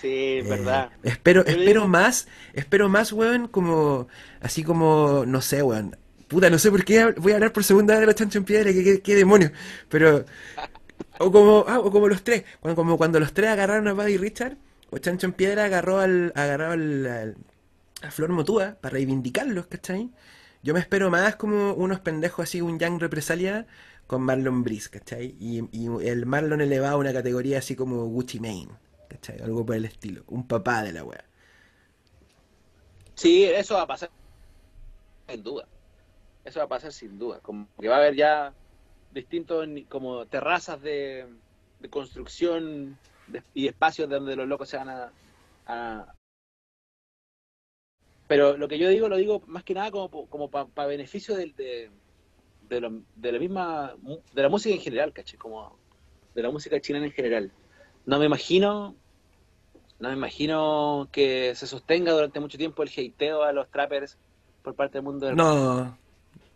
[0.00, 0.90] Sí, es verdad.
[1.04, 4.08] Eh, espero, espero más, espero más, weón, como,
[4.40, 5.96] así como, no sé, weón.
[6.26, 8.44] Puta, no sé por qué voy a hablar por segunda vez de los chancho en
[8.44, 9.52] piedra, qué, qué, demonios.
[9.88, 10.24] Pero,
[11.18, 14.16] o como, ah, o como los tres, cuando, como cuando los tres agarraron a Buddy
[14.16, 14.56] Richard,
[14.90, 17.36] o Chancho en Piedra agarró al, agarró al,
[18.10, 20.10] Flor Motúa para reivindicarlos, ¿cachai?
[20.62, 23.66] Yo me espero más como unos pendejos así, un Young Represalia
[24.06, 25.36] con Marlon Brice, ¿cachai?
[25.38, 28.68] Y, y el Marlon elevado a una categoría así como Gucci Mane,
[29.08, 29.40] ¿cachai?
[29.40, 30.24] Algo por el estilo.
[30.28, 31.24] Un papá de la wea.
[33.14, 34.10] Sí, eso va a pasar
[35.28, 35.66] sin duda.
[36.44, 37.40] Eso va a pasar sin duda.
[37.40, 38.52] Como que va a haber ya
[39.12, 41.26] distintos como terrazas de,
[41.90, 42.98] construcción
[43.52, 44.88] y espacios donde los locos se van
[45.66, 46.14] a-
[48.28, 51.54] Pero lo que yo digo, lo digo más que nada como, como para beneficio del-
[51.56, 51.90] de,
[52.68, 53.96] de, lo- de la misma,
[54.34, 55.36] de la música en general, ¿caché?
[55.38, 55.78] Como
[56.34, 57.52] de la música chilena en general.
[58.06, 58.96] No me imagino,
[59.98, 64.18] no me imagino que se sostenga durante mucho tiempo el hateo a los trappers
[64.62, 65.98] por parte del mundo del No,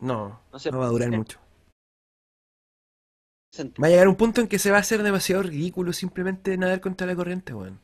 [0.00, 0.40] no,
[0.70, 1.38] No va a durar mucho.
[3.82, 6.82] Va a llegar un punto en que se va a hacer demasiado ridículo simplemente nadar
[6.82, 7.80] contra la corriente, weón.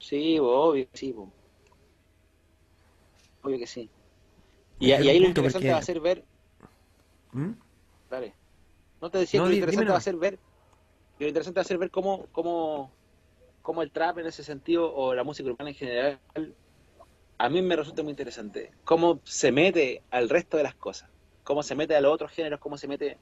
[0.00, 1.32] Sí, bo, obvio sí, bo.
[3.48, 3.88] Obvio que sí.
[4.78, 6.24] Y, y ahí lo interesante porque- va a ser ver,
[7.32, 7.52] ¿Mm?
[8.10, 8.34] dale.
[9.00, 9.92] No te decía No, que lo interesante dímelo.
[9.92, 10.38] va a ser ver,
[11.18, 12.92] lo interesante va a ser ver cómo, cómo,
[13.62, 16.20] cómo el trap en ese sentido, o la música urbana en general,
[17.38, 18.72] a mí me resulta muy interesante.
[18.84, 21.08] Cómo se mete al resto de las cosas.
[21.44, 23.16] Cómo se mete a los otros géneros, cómo se mete,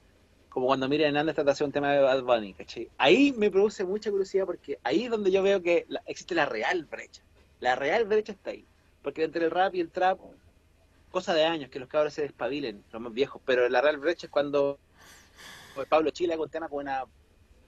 [0.48, 2.90] como cuando Miriam Hernández trata de hacer un tema de Bad Bunny, ¿cachai?
[2.98, 6.46] Ahí me produce mucha curiosidad porque ahí es donde yo veo que la- existe la
[6.46, 7.22] real brecha.
[7.60, 8.66] La real brecha está ahí.
[9.06, 10.18] Porque entre el rap y el trap,
[11.12, 14.26] cosa de años, que los cabros se despabilen, los más viejos, pero la real brecha
[14.26, 14.80] es cuando
[15.88, 17.04] Pablo Chile un tema con una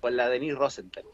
[0.01, 1.05] con la Denise Rosenthal.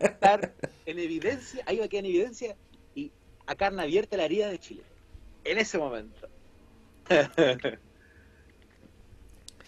[0.00, 0.52] estar
[0.86, 2.56] en evidencia, ahí va a quedar en evidencia
[2.96, 3.12] y
[3.46, 4.82] a carne abierta la herida de Chile.
[5.44, 6.28] En ese momento.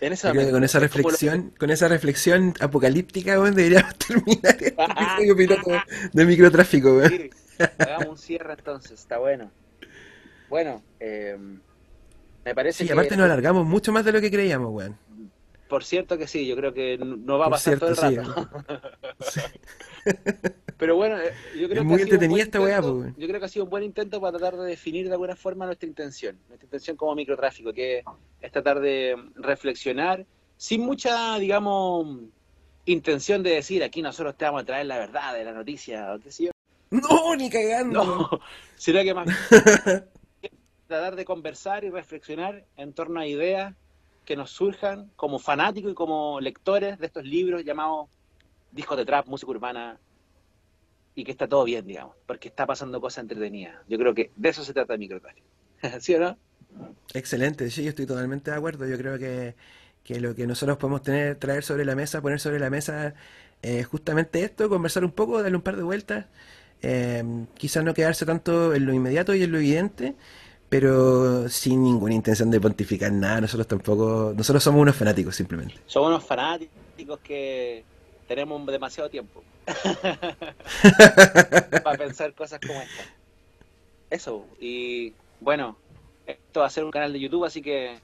[0.00, 0.50] en ese momento.
[0.50, 5.36] con esa reflexión, con esa reflexión apocalíptica, deberíamos terminar este episodio
[6.12, 7.00] de microtráfico.
[7.06, 7.30] Sí,
[7.78, 9.50] hagamos un cierre entonces, está bueno.
[10.48, 11.36] Bueno, eh,
[12.44, 14.98] me parece Sí, que, aparte nos alargamos mucho más de lo que creíamos, weón.
[15.68, 18.14] por cierto que sí, yo creo que no va a Por pasar cierto, todo el
[18.14, 18.20] sí.
[18.20, 18.50] rato.
[20.76, 23.14] Pero bueno, eh, yo creo Es que muy entretenida esta weá, weón.
[23.16, 25.66] Yo creo que ha sido un buen intento para tratar de definir de alguna forma
[25.66, 28.02] nuestra intención, nuestra intención como microtráfico, que
[28.40, 30.26] es tratar de reflexionar
[30.56, 32.18] sin mucha, digamos,
[32.86, 36.18] intención de decir aquí nosotros te vamos a traer la verdad de la noticia o
[36.20, 36.50] qué sé yo.
[36.90, 38.04] No, ni cagando.
[38.04, 38.40] No,
[38.76, 39.28] sino que más
[40.86, 43.74] tratar de conversar y reflexionar en torno a ideas
[44.24, 48.08] que nos surjan como fanáticos y como lectores de estos libros llamados
[48.70, 49.98] discos de trap, música urbana,
[51.14, 53.76] y que está todo bien, digamos, porque está pasando cosas entretenidas.
[53.88, 55.46] Yo creo que de eso se trata el microtráfico.
[56.00, 56.36] ¿Sí o no?
[57.12, 58.86] Excelente, sí, yo estoy totalmente de acuerdo.
[58.86, 59.54] Yo creo que,
[60.02, 63.14] que lo que nosotros podemos tener, traer sobre la mesa, poner sobre la mesa,
[63.62, 66.26] es justamente esto, conversar un poco, darle un par de vueltas,
[66.86, 67.24] eh,
[67.56, 70.14] quizás no quedarse tanto en lo inmediato y en lo evidente,
[70.68, 73.40] pero sin ninguna intención de pontificar nada.
[73.40, 75.76] Nosotros tampoco, nosotros somos unos fanáticos simplemente.
[75.86, 77.84] Somos unos fanáticos que
[78.28, 79.42] tenemos demasiado tiempo
[81.82, 83.04] para pensar cosas como esta.
[84.10, 85.78] Eso, y bueno,
[86.26, 87.96] esto va a ser un canal de YouTube, así que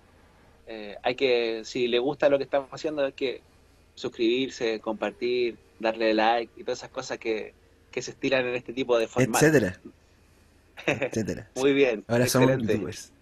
[0.66, 3.43] eh, hay que, si le gusta lo que estamos haciendo, hay que
[3.95, 7.59] suscribirse, compartir, darle like y todas esas cosas que,
[7.91, 9.43] que se estilan en este tipo de formatos.
[9.43, 9.80] Etcétera.
[10.86, 11.49] Etcétera.
[11.57, 12.72] Muy bien, Ahora somos excelente.
[12.74, 13.12] youtubers.